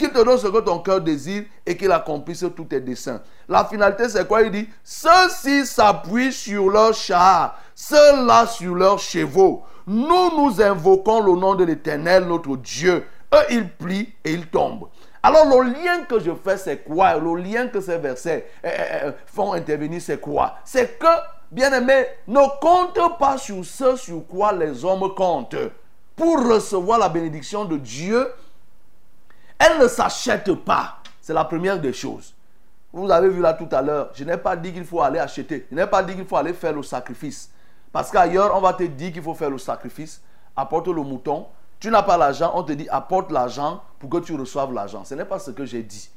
qu'il 0.01 0.11
te 0.11 0.25
donne 0.25 0.39
ce 0.39 0.47
que 0.47 0.61
ton 0.61 0.79
cœur 0.79 1.01
désire 1.01 1.45
et 1.67 1.77
qu'il 1.77 1.93
accomplisse 1.93 2.45
tous 2.57 2.65
tes 2.65 2.81
desseins. 2.81 3.21
La 3.49 3.65
finalité, 3.67 4.09
c'est 4.09 4.27
quoi? 4.27 4.43
Il 4.43 4.51
dit, 4.51 4.69
ceux-ci 4.83 5.67
s'appuient 5.67 6.33
sur 6.33 6.71
leur 6.71 6.95
char, 6.95 7.59
ceux-là 7.75 8.47
sur 8.47 8.75
leurs 8.75 8.99
chevaux. 8.99 9.63
Nous, 9.87 10.37
nous 10.37 10.63
invoquons 10.63 11.21
le 11.21 11.39
nom 11.39 11.55
de 11.55 11.65
l'Éternel, 11.65 12.25
notre 12.25 12.57
Dieu. 12.57 13.05
Eux, 13.35 13.45
ils 13.51 13.69
plient 13.69 14.13
et 14.25 14.33
ils 14.33 14.47
tombent. 14.47 14.89
Alors 15.23 15.45
le 15.45 15.71
lien 15.71 16.05
que 16.09 16.19
je 16.19 16.31
fais, 16.43 16.57
c'est 16.57 16.79
quoi? 16.79 17.17
Le 17.17 17.35
lien 17.35 17.69
que 17.69 17.81
ces 17.83 17.99
versets 17.99 18.47
eh, 18.65 18.69
eh, 18.69 19.07
eh, 19.09 19.11
font 19.27 19.53
intervenir, 19.53 20.01
c'est 20.01 20.19
quoi? 20.19 20.55
C'est 20.65 20.99
que, 20.99 21.07
bien 21.51 21.71
aimé, 21.75 22.07
ne 22.27 22.41
compte 22.59 23.19
pas 23.19 23.37
sur 23.37 23.63
ce 23.63 23.97
sur 23.97 24.27
quoi 24.27 24.53
les 24.53 24.83
hommes 24.83 25.15
comptent. 25.15 25.57
Pour 26.17 26.49
recevoir 26.49 26.99
la 26.99 27.11
bénédiction 27.11 27.67
de 27.67 27.77
Dieu, 27.77 28.29
elle 29.61 29.79
ne 29.79 29.87
s'achète 29.87 30.53
pas. 30.55 30.97
C'est 31.21 31.35
la 31.35 31.45
première 31.45 31.79
des 31.79 31.93
choses. 31.93 32.35
Vous 32.93 33.09
avez 33.11 33.29
vu 33.29 33.41
là 33.41 33.53
tout 33.55 33.69
à 33.71 33.83
l'heure, 33.83 34.11
je 34.15 34.25
n'ai 34.25 34.37
pas 34.37 34.57
dit 34.57 34.73
qu'il 34.73 34.85
faut 34.85 35.01
aller 35.01 35.21
acheter. 35.21 35.67
Je 35.71 35.77
n'ai 35.77 35.87
pas 35.87 36.03
dit 36.03 36.15
qu'il 36.15 36.25
faut 36.25 36.37
aller 36.37 36.55
faire 36.55 36.73
le 36.73 36.83
sacrifice. 36.83 37.51
Parce 37.93 38.11
qu'ailleurs, 38.11 38.57
on 38.57 38.61
va 38.61 38.73
te 38.73 38.83
dire 38.83 39.13
qu'il 39.13 39.23
faut 39.23 39.35
faire 39.35 39.51
le 39.51 39.59
sacrifice. 39.59 40.21
Apporte 40.57 40.89
le 40.89 41.03
mouton. 41.03 41.47
Tu 41.79 41.91
n'as 41.91 42.03
pas 42.03 42.17
l'argent, 42.17 42.53
on 42.55 42.63
te 42.63 42.73
dit 42.73 42.89
apporte 42.89 43.31
l'argent 43.31 43.83
pour 43.99 44.11
que 44.11 44.19
tu 44.19 44.35
reçoives 44.35 44.73
l'argent. 44.73 45.05
Ce 45.05 45.15
n'est 45.15 45.25
pas 45.25 45.39
ce 45.39 45.51
que 45.51 45.65
j'ai 45.65 45.83
dit. 45.83 46.11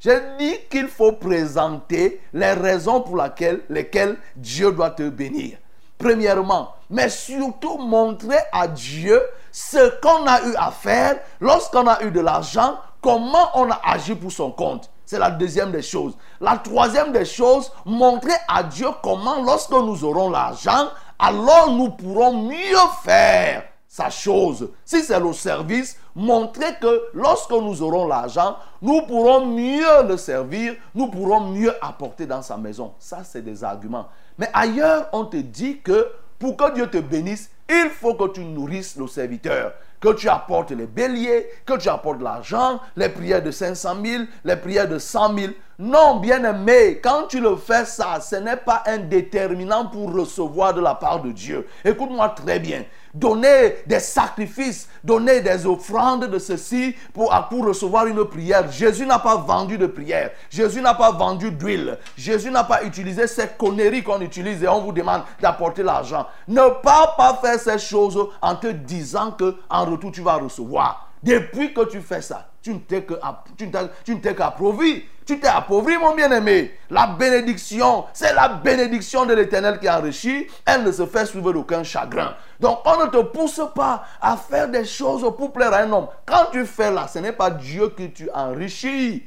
J'ai 0.00 0.20
dit 0.38 0.54
qu'il 0.70 0.86
faut 0.86 1.12
présenter 1.12 2.20
les 2.32 2.52
raisons 2.52 3.00
pour 3.00 3.16
lesquelles 3.16 4.16
Dieu 4.36 4.70
doit 4.70 4.90
te 4.90 5.08
bénir. 5.08 5.58
Premièrement, 5.98 6.74
mais 6.90 7.08
surtout 7.08 7.78
montrer 7.78 8.38
à 8.52 8.68
Dieu 8.68 9.20
ce 9.50 9.98
qu'on 10.00 10.24
a 10.26 10.42
eu 10.42 10.54
à 10.54 10.70
faire 10.70 11.16
lorsqu'on 11.40 11.88
a 11.88 12.04
eu 12.04 12.12
de 12.12 12.20
l'argent, 12.20 12.78
comment 13.00 13.50
on 13.54 13.70
a 13.70 13.80
agi 13.84 14.14
pour 14.14 14.32
son 14.32 14.50
compte? 14.50 14.90
C'est 15.04 15.18
la 15.18 15.30
deuxième 15.30 15.72
des 15.72 15.82
choses. 15.82 16.16
La 16.40 16.58
troisième 16.58 17.12
des 17.12 17.24
choses, 17.24 17.72
montrer 17.86 18.34
à 18.46 18.62
Dieu 18.62 18.88
comment 19.02 19.42
lorsque 19.42 19.70
nous 19.70 20.04
aurons 20.04 20.30
l'argent, 20.30 20.88
alors 21.18 21.70
nous 21.72 21.90
pourrons 21.90 22.42
mieux 22.42 22.76
faire 23.02 23.64
sa 23.88 24.10
chose. 24.10 24.70
Si 24.84 25.02
c'est 25.02 25.18
le 25.18 25.32
service, 25.32 25.98
montrer 26.14 26.74
que 26.80 27.04
lorsque 27.14 27.50
nous 27.50 27.82
aurons 27.82 28.06
l'argent, 28.06 28.56
nous 28.82 29.02
pourrons 29.02 29.46
mieux 29.46 30.02
le 30.06 30.16
servir, 30.16 30.74
nous 30.94 31.08
pourrons 31.08 31.40
mieux 31.40 31.72
apporter 31.82 32.26
dans 32.26 32.42
sa 32.42 32.58
maison. 32.58 32.92
Ça, 32.98 33.24
c'est 33.24 33.42
des 33.42 33.64
arguments. 33.64 34.08
Mais 34.36 34.50
ailleurs, 34.52 35.08
on 35.12 35.24
te 35.24 35.38
dit 35.38 35.80
que 35.80 36.06
pour 36.38 36.56
que 36.56 36.74
Dieu 36.74 36.88
te 36.88 36.98
bénisse, 36.98 37.50
il 37.68 37.90
faut 37.90 38.14
que 38.14 38.28
tu 38.28 38.44
nourrisses 38.44 38.96
le 38.96 39.06
serviteur 39.06 39.72
que 40.00 40.12
tu 40.14 40.28
apportes 40.28 40.70
les 40.70 40.86
béliers, 40.86 41.48
que 41.66 41.76
tu 41.76 41.88
apportes 41.88 42.20
l'argent, 42.20 42.80
les 42.96 43.08
prières 43.08 43.42
de 43.42 43.50
500 43.50 43.96
000, 44.04 44.24
les 44.44 44.56
prières 44.56 44.88
de 44.88 44.98
100 44.98 45.36
000. 45.36 45.52
Non, 45.78 46.16
bien 46.16 46.42
aimé, 46.42 47.00
quand 47.02 47.28
tu 47.28 47.40
le 47.40 47.56
fais 47.56 47.84
ça, 47.84 48.20
ce 48.20 48.36
n'est 48.36 48.56
pas 48.56 48.82
un 48.86 48.98
déterminant 48.98 49.86
pour 49.86 50.12
recevoir 50.12 50.74
de 50.74 50.80
la 50.80 50.94
part 50.94 51.22
de 51.22 51.30
Dieu. 51.30 51.66
Écoute-moi 51.84 52.30
très 52.30 52.58
bien. 52.58 52.84
Donner 53.14 53.76
des 53.86 54.00
sacrifices, 54.00 54.88
donner 55.02 55.40
des 55.40 55.66
offrandes 55.66 56.26
de 56.26 56.38
ceci 56.38 56.94
pour, 57.12 57.34
pour 57.48 57.66
recevoir 57.66 58.06
une 58.06 58.24
prière. 58.24 58.70
Jésus 58.70 59.06
n'a 59.06 59.18
pas 59.18 59.36
vendu 59.36 59.78
de 59.78 59.86
prière. 59.86 60.30
Jésus 60.50 60.80
n'a 60.80 60.94
pas 60.94 61.12
vendu 61.12 61.50
d'huile. 61.50 61.98
Jésus 62.16 62.50
n'a 62.50 62.64
pas 62.64 62.84
utilisé 62.84 63.26
ces 63.26 63.48
conneries 63.58 64.02
qu'on 64.02 64.20
utilise 64.20 64.62
et 64.62 64.68
on 64.68 64.80
vous 64.80 64.92
demande 64.92 65.22
d'apporter 65.40 65.82
l'argent. 65.82 66.26
Ne 66.46 66.68
pas, 66.82 67.14
pas 67.16 67.38
faire 67.42 67.58
ces 67.58 67.78
choses 67.78 68.28
en 68.40 68.56
te 68.56 68.68
disant 68.68 69.32
que 69.32 69.56
en 69.70 69.84
retour 69.84 70.12
tu 70.12 70.20
vas 70.20 70.34
recevoir. 70.34 71.08
Depuis 71.22 71.74
que 71.74 71.84
tu 71.84 72.00
fais 72.00 72.22
ça, 72.22 72.48
tu 72.62 72.74
ne 72.74 72.78
t'es 72.78 74.34
qu'appauvri. 74.34 75.04
Tu 75.26 75.38
t'es 75.38 75.48
appauvri, 75.48 75.98
mon 75.98 76.14
bien-aimé. 76.14 76.72
La 76.88 77.06
bénédiction, 77.06 78.06
c'est 78.14 78.32
la 78.34 78.48
bénédiction 78.48 79.26
de 79.26 79.34
l'éternel 79.34 79.78
qui 79.78 79.90
enrichit. 79.90 80.46
Elle 80.64 80.84
ne 80.84 80.92
se 80.92 81.04
fait 81.04 81.26
suivre 81.26 81.52
d'aucun 81.52 81.82
chagrin. 81.82 82.34
Donc, 82.60 82.80
on 82.84 83.04
ne 83.04 83.10
te 83.10 83.22
pousse 83.22 83.60
pas 83.74 84.04
à 84.20 84.36
faire 84.36 84.68
des 84.68 84.84
choses 84.84 85.22
pour 85.36 85.52
plaire 85.52 85.72
à 85.72 85.78
un 85.78 85.92
homme. 85.92 86.08
Quand 86.26 86.46
tu 86.50 86.66
fais 86.66 86.90
là, 86.90 87.06
ce 87.06 87.18
n'est 87.20 87.32
pas 87.32 87.50
Dieu 87.50 87.88
que 87.90 88.04
tu 88.04 88.28
enrichis. 88.34 89.24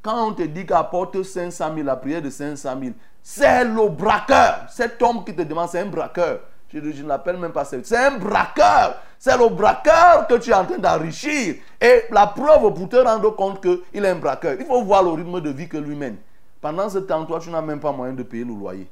Quand 0.00 0.28
on 0.28 0.32
te 0.32 0.42
dit 0.42 0.64
qu'apporte 0.64 1.22
500 1.22 1.74
000, 1.74 1.86
la 1.86 1.96
prière 1.96 2.22
de 2.22 2.30
500 2.30 2.76
000, 2.80 2.92
c'est 3.22 3.64
le 3.64 3.88
braqueur. 3.88 4.66
Cet 4.70 5.02
homme 5.02 5.24
qui 5.24 5.34
te 5.34 5.42
demande, 5.42 5.68
c'est 5.68 5.80
un 5.80 5.86
braqueur. 5.86 6.40
Je, 6.72 6.78
ne 6.78 7.08
l'appelle 7.08 7.38
même 7.38 7.52
pas 7.52 7.64
C'est 7.64 7.96
un 7.96 8.18
braqueur. 8.18 9.00
C'est 9.18 9.36
le 9.36 9.48
braqueur 9.48 10.26
que 10.28 10.34
tu 10.34 10.50
es 10.50 10.54
en 10.54 10.64
train 10.64 10.78
d'enrichir. 10.78 11.56
Et 11.80 12.04
la 12.10 12.26
preuve 12.26 12.72
pour 12.74 12.88
te 12.88 12.96
rendre 12.96 13.34
compte 13.34 13.60
qu'il 13.60 14.04
est 14.04 14.08
un 14.08 14.16
braqueur. 14.16 14.56
Il 14.60 14.66
faut 14.66 14.82
voir 14.82 15.02
le 15.02 15.10
rythme 15.10 15.40
de 15.40 15.50
vie 15.50 15.68
que 15.68 15.78
lui 15.78 15.96
mène. 15.96 16.16
Pendant 16.60 16.88
ce 16.88 16.98
temps, 16.98 17.24
toi, 17.24 17.40
tu 17.40 17.50
n'as 17.50 17.62
même 17.62 17.80
pas 17.80 17.92
moyen 17.92 18.12
de 18.12 18.22
payer 18.22 18.44
le 18.44 18.52
loyer. 18.52 18.88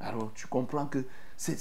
Alors, 0.00 0.30
tu 0.34 0.46
comprends 0.46 0.86
que 0.86 1.04
ça 1.36 1.52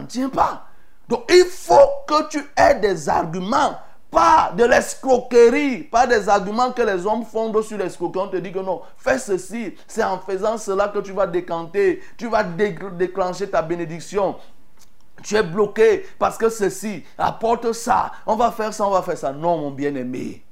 ne 0.00 0.06
tient 0.06 0.28
pas. 0.28 0.66
Donc, 1.08 1.24
il 1.30 1.44
faut 1.44 2.04
que 2.06 2.28
tu 2.28 2.50
aies 2.56 2.74
des 2.76 3.08
arguments 3.08 3.78
pas 4.10 4.52
de 4.56 4.64
l'escroquerie, 4.64 5.82
pas 5.84 6.06
des 6.06 6.28
arguments 6.28 6.72
que 6.72 6.82
les 6.82 7.06
hommes 7.06 7.24
font 7.24 7.52
sur 7.62 7.76
l'escroquerie. 7.76 8.26
On 8.26 8.28
te 8.28 8.36
dit 8.36 8.52
que 8.52 8.58
non, 8.58 8.82
fais 8.96 9.18
ceci, 9.18 9.74
c'est 9.86 10.02
en 10.02 10.18
faisant 10.18 10.56
cela 10.56 10.88
que 10.88 11.00
tu 11.00 11.12
vas 11.12 11.26
décanter, 11.26 12.02
tu 12.16 12.28
vas 12.28 12.42
déclencher 12.42 13.50
ta 13.50 13.60
bénédiction. 13.62 14.36
Tu 15.22 15.34
es 15.34 15.42
bloqué 15.42 16.06
parce 16.18 16.38
que 16.38 16.48
ceci, 16.48 17.04
apporte 17.18 17.72
ça, 17.72 18.12
on 18.24 18.36
va 18.36 18.52
faire 18.52 18.72
ça, 18.72 18.86
on 18.86 18.90
va 18.90 19.02
faire 19.02 19.18
ça. 19.18 19.32
Non, 19.32 19.58
mon 19.58 19.70
bien-aimé. 19.72 20.42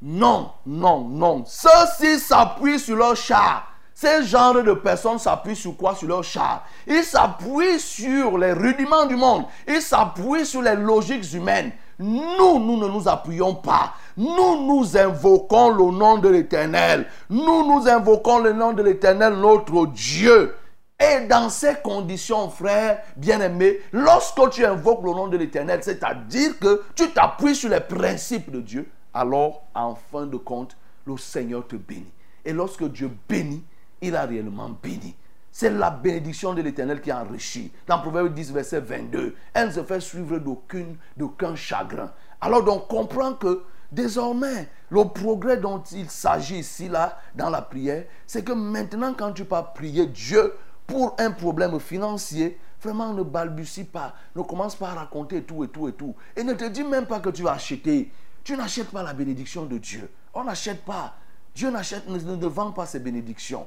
Non, 0.00 0.50
non, 0.66 1.00
non. 1.02 1.44
Ceux-ci 1.46 2.18
s'appuient 2.18 2.80
sur 2.80 2.96
leur 2.96 3.14
char. 3.14 3.71
Ces 4.02 4.24
genres 4.24 4.64
de 4.64 4.72
personnes 4.72 5.20
s'appuient 5.20 5.54
sur 5.54 5.76
quoi? 5.76 5.94
Sur 5.94 6.08
leur 6.08 6.24
char. 6.24 6.66
Ils 6.88 7.04
s'appuient 7.04 7.78
sur 7.78 8.36
les 8.36 8.52
rudiments 8.52 9.06
du 9.06 9.14
monde. 9.14 9.44
Ils 9.68 9.80
s'appuient 9.80 10.44
sur 10.44 10.60
les 10.60 10.74
logiques 10.74 11.32
humaines. 11.32 11.70
Nous, 12.00 12.58
nous 12.58 12.78
ne 12.78 12.88
nous 12.88 13.06
appuyons 13.06 13.54
pas. 13.54 13.94
Nous, 14.16 14.66
nous 14.66 14.96
invoquons 14.96 15.70
le 15.70 15.96
nom 15.96 16.18
de 16.18 16.28
l'Éternel. 16.30 17.06
Nous, 17.30 17.64
nous 17.64 17.86
invoquons 17.86 18.40
le 18.40 18.52
nom 18.52 18.72
de 18.72 18.82
l'Éternel, 18.82 19.34
notre 19.34 19.86
Dieu. 19.86 20.56
Et 20.98 21.28
dans 21.28 21.48
ces 21.48 21.76
conditions, 21.76 22.50
frère 22.50 23.02
bien-aimé, 23.16 23.78
lorsque 23.92 24.50
tu 24.50 24.66
invoques 24.66 25.04
le 25.04 25.12
nom 25.12 25.28
de 25.28 25.36
l'Éternel, 25.36 25.78
c'est-à-dire 25.80 26.58
que 26.58 26.82
tu 26.96 27.08
t'appuies 27.10 27.54
sur 27.54 27.70
les 27.70 27.78
principes 27.78 28.50
de 28.50 28.60
Dieu, 28.62 28.90
alors 29.14 29.62
en 29.76 29.94
fin 29.94 30.26
de 30.26 30.38
compte, 30.38 30.76
le 31.06 31.16
Seigneur 31.16 31.64
te 31.68 31.76
bénit. 31.76 32.10
Et 32.44 32.52
lorsque 32.52 32.82
Dieu 32.82 33.08
bénit, 33.28 33.62
il 34.02 34.14
a 34.16 34.26
réellement 34.26 34.70
béni. 34.82 35.14
C'est 35.50 35.70
la 35.70 35.90
bénédiction 35.90 36.54
de 36.54 36.62
l'Éternel 36.62 37.00
qui 37.00 37.12
enrichit. 37.12 37.72
Dans 37.86 38.00
Proverbe 38.00 38.32
10, 38.32 38.52
verset 38.52 38.80
22, 38.80 39.34
elle 39.52 39.68
ne 39.68 39.72
se 39.72 39.82
fait 39.82 40.00
suivre 40.00 40.38
d'aucun 40.38 41.54
chagrin. 41.54 42.10
Alors 42.40 42.64
donc 42.64 42.88
comprends 42.88 43.34
que 43.34 43.62
désormais, 43.92 44.68
le 44.90 45.04
progrès 45.04 45.58
dont 45.58 45.82
il 45.92 46.08
s'agit 46.10 46.58
ici, 46.60 46.88
là, 46.88 47.18
dans 47.34 47.50
la 47.50 47.62
prière, 47.62 48.04
c'est 48.26 48.42
que 48.44 48.52
maintenant 48.52 49.14
quand 49.16 49.32
tu 49.32 49.44
vas 49.44 49.62
prier 49.62 50.06
Dieu, 50.06 50.54
pour 50.86 51.14
un 51.18 51.30
problème 51.30 51.78
financier, 51.78 52.58
vraiment 52.82 53.12
ne 53.12 53.22
balbutie 53.22 53.84
pas, 53.84 54.14
ne 54.34 54.42
commence 54.42 54.74
pas 54.74 54.88
à 54.88 54.94
raconter 54.94 55.42
tout 55.42 55.64
et 55.64 55.68
tout 55.68 55.88
et 55.88 55.92
tout. 55.92 56.14
Et 56.34 56.42
ne 56.42 56.54
te 56.54 56.64
dis 56.64 56.82
même 56.82 57.06
pas 57.06 57.20
que 57.20 57.30
tu 57.30 57.42
vas 57.42 57.52
acheter. 57.52 58.10
Tu 58.42 58.56
n'achètes 58.56 58.90
pas 58.90 59.02
la 59.02 59.12
bénédiction 59.12 59.66
de 59.66 59.78
Dieu. 59.78 60.10
On 60.34 60.44
n'achète 60.44 60.84
pas. 60.84 61.14
Dieu 61.54 61.70
n'achète, 61.70 62.08
ne, 62.08 62.18
ne 62.18 62.46
vend 62.46 62.72
pas 62.72 62.86
ses 62.86 62.98
bénédictions. 62.98 63.66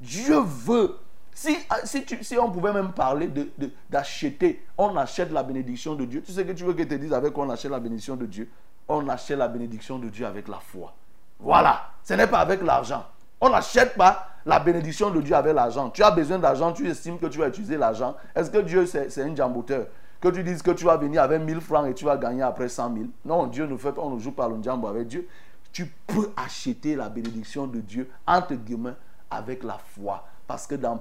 Dieu 0.00 0.40
veut. 0.40 0.96
Si, 1.34 1.56
ah, 1.68 1.78
si, 1.84 2.38
on 2.38 2.50
pouvait 2.50 2.72
même 2.72 2.92
parler 2.92 3.28
d'acheter, 3.90 4.48
de, 4.52 4.56
on 4.78 4.96
achète 4.96 5.32
la 5.32 5.42
bénédiction 5.42 5.94
de 5.96 6.04
Dieu. 6.04 6.22
Tu 6.22 6.32
sais 6.32 6.44
que 6.44 6.52
tu 6.52 6.62
veux 6.64 6.74
que 6.74 6.84
te 6.84 6.94
dise 6.94 7.12
avec 7.12 7.36
on 7.36 7.50
achète 7.50 7.72
la 7.72 7.80
bénédiction 7.80 8.14
de 8.14 8.26
Dieu 8.26 8.48
On 8.88 9.08
achète 9.08 9.38
la 9.38 9.48
bénédiction 9.48 9.98
de 9.98 10.08
Dieu 10.08 10.26
avec 10.26 10.46
la 10.46 10.58
foi. 10.58 10.94
Voilà. 11.40 11.90
Ce 12.04 12.14
n'est 12.14 12.28
pas 12.28 12.38
avec 12.38 12.62
l'argent. 12.62 13.04
On 13.40 13.50
n'achète 13.50 13.94
pas 13.96 14.28
la 14.46 14.60
bénédiction 14.60 15.10
de 15.10 15.20
Dieu 15.20 15.34
avec 15.34 15.54
l'argent. 15.54 15.90
Tu 15.90 16.02
as 16.02 16.10
besoin 16.10 16.38
d'argent, 16.38 16.72
tu 16.72 16.88
estimes 16.88 17.18
que 17.18 17.26
tu 17.26 17.38
vas 17.38 17.48
utiliser 17.48 17.76
l'argent. 17.76 18.14
Est-ce 18.34 18.50
que 18.50 18.58
Dieu, 18.58 18.86
c'est 18.86 19.22
un 19.22 19.34
jamboteur? 19.34 19.86
Que 20.20 20.28
tu 20.28 20.42
dises 20.42 20.62
que 20.62 20.70
tu 20.70 20.84
vas 20.84 20.96
venir 20.96 21.22
avec 21.22 21.42
1000 21.42 21.60
francs 21.60 21.86
et 21.86 21.94
tu 21.94 22.04
vas 22.04 22.16
gagner 22.16 22.42
après 22.42 22.68
100 22.68 22.94
000. 22.94 23.06
Non, 23.24 23.46
Dieu 23.46 23.66
nous 23.66 23.76
fait, 23.76 23.92
on 23.98 24.10
ne 24.10 24.18
joue 24.18 24.32
pas 24.32 24.48
le 24.48 24.62
jambo 24.62 24.86
avec 24.86 25.08
Dieu. 25.08 25.28
Tu 25.72 25.86
peux 26.06 26.30
acheter 26.36 26.94
la 26.94 27.08
bénédiction 27.08 27.66
de 27.66 27.80
Dieu, 27.80 28.08
entre 28.26 28.54
guillemets, 28.54 28.94
avec 29.30 29.62
la 29.62 29.78
foi. 29.94 30.24
Parce 30.46 30.66
que 30.66 30.74
dans, 30.74 31.00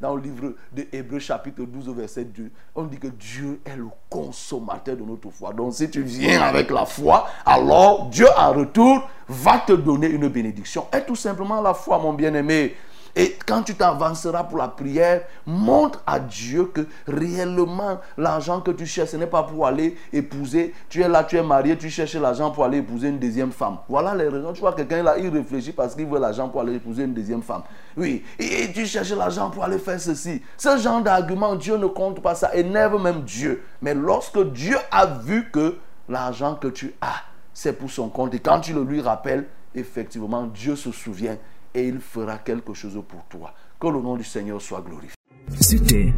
le 0.00 0.20
livre 0.20 0.54
de 0.70 0.86
Hébreu 0.92 1.18
chapitre 1.18 1.62
12 1.62 1.96
verset 1.96 2.24
2, 2.24 2.50
on 2.74 2.84
dit 2.84 2.98
que 2.98 3.06
Dieu 3.06 3.60
est 3.64 3.76
le 3.76 3.88
consommateur 4.10 4.96
de 4.96 5.02
notre 5.02 5.30
foi. 5.30 5.52
Donc 5.54 5.72
si 5.72 5.88
tu 5.88 6.02
viens 6.02 6.42
avec 6.42 6.70
la 6.70 6.84
foi, 6.84 7.26
alors 7.46 8.08
Dieu 8.10 8.26
en 8.36 8.52
retour 8.52 9.08
va 9.28 9.60
te 9.60 9.72
donner 9.72 10.08
une 10.08 10.28
bénédiction. 10.28 10.86
Et 10.94 11.02
tout 11.06 11.16
simplement 11.16 11.62
la 11.62 11.72
foi, 11.72 11.98
mon 11.98 12.12
bien-aimé. 12.12 12.76
Et 13.14 13.36
quand 13.46 13.62
tu 13.62 13.74
t'avanceras 13.74 14.44
pour 14.44 14.58
la 14.58 14.68
prière, 14.68 15.22
montre 15.46 16.02
à 16.06 16.18
Dieu 16.18 16.64
que 16.64 16.86
réellement 17.06 18.00
l'argent 18.16 18.60
que 18.60 18.70
tu 18.70 18.86
cherches, 18.86 19.10
ce 19.10 19.16
n'est 19.16 19.26
pas 19.26 19.42
pour 19.42 19.66
aller 19.66 19.96
épouser. 20.12 20.74
Tu 20.88 21.02
es 21.02 21.08
là, 21.08 21.22
tu 21.24 21.36
es 21.36 21.42
marié, 21.42 21.76
tu 21.76 21.90
cherches 21.90 22.14
l'argent 22.14 22.50
pour 22.50 22.64
aller 22.64 22.78
épouser 22.78 23.08
une 23.08 23.18
deuxième 23.18 23.52
femme. 23.52 23.78
Voilà 23.88 24.14
les 24.14 24.28
raisons. 24.28 24.52
Tu 24.54 24.60
vois, 24.60 24.72
quelqu'un 24.72 25.02
là, 25.02 25.18
il 25.18 25.28
réfléchit 25.28 25.72
parce 25.72 25.94
qu'il 25.94 26.06
veut 26.06 26.18
l'argent 26.18 26.48
pour 26.48 26.62
aller 26.62 26.74
épouser 26.74 27.04
une 27.04 27.12
deuxième 27.12 27.42
femme. 27.42 27.62
Oui, 27.96 28.24
et, 28.38 28.72
tu 28.72 28.86
cherches 28.86 29.12
l'argent 29.12 29.50
pour 29.50 29.64
aller 29.64 29.78
faire 29.78 30.00
ceci. 30.00 30.40
Ce 30.56 30.78
genre 30.78 31.02
d'argument, 31.02 31.54
Dieu 31.54 31.76
ne 31.76 31.86
compte 31.86 32.22
pas 32.22 32.34
ça, 32.34 32.54
énerve 32.54 33.02
même 33.02 33.22
Dieu. 33.22 33.62
Mais 33.82 33.92
lorsque 33.92 34.42
Dieu 34.52 34.76
a 34.90 35.04
vu 35.06 35.50
que 35.50 35.76
l'argent 36.08 36.54
que 36.54 36.68
tu 36.68 36.94
as, 37.02 37.22
c'est 37.52 37.74
pour 37.74 37.90
son 37.90 38.08
compte, 38.08 38.32
et 38.32 38.38
quand 38.38 38.60
tu 38.60 38.72
le 38.72 38.82
lui 38.82 39.02
rappelles, 39.02 39.46
effectivement, 39.74 40.44
Dieu 40.44 40.76
se 40.76 40.90
souvient 40.92 41.36
et 41.74 41.86
il 41.86 42.00
fera 42.00 42.38
quelque 42.38 42.74
chose 42.74 43.00
pour 43.08 43.24
toi. 43.28 43.54
Que 43.80 43.88
le 43.88 44.00
nom 44.00 44.16
du 44.16 44.24
Seigneur 44.24 44.60
soit 44.60 44.80
glorifié. 44.80 45.16
C'était, 45.60 46.12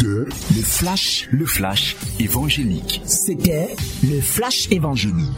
le 0.00 0.26
flash, 0.62 1.28
le 1.32 1.44
flash 1.44 1.96
évangélique. 2.20 3.02
C'était 3.04 3.74
le 4.02 4.20
flash 4.20 4.70
évangélique. 4.70 5.32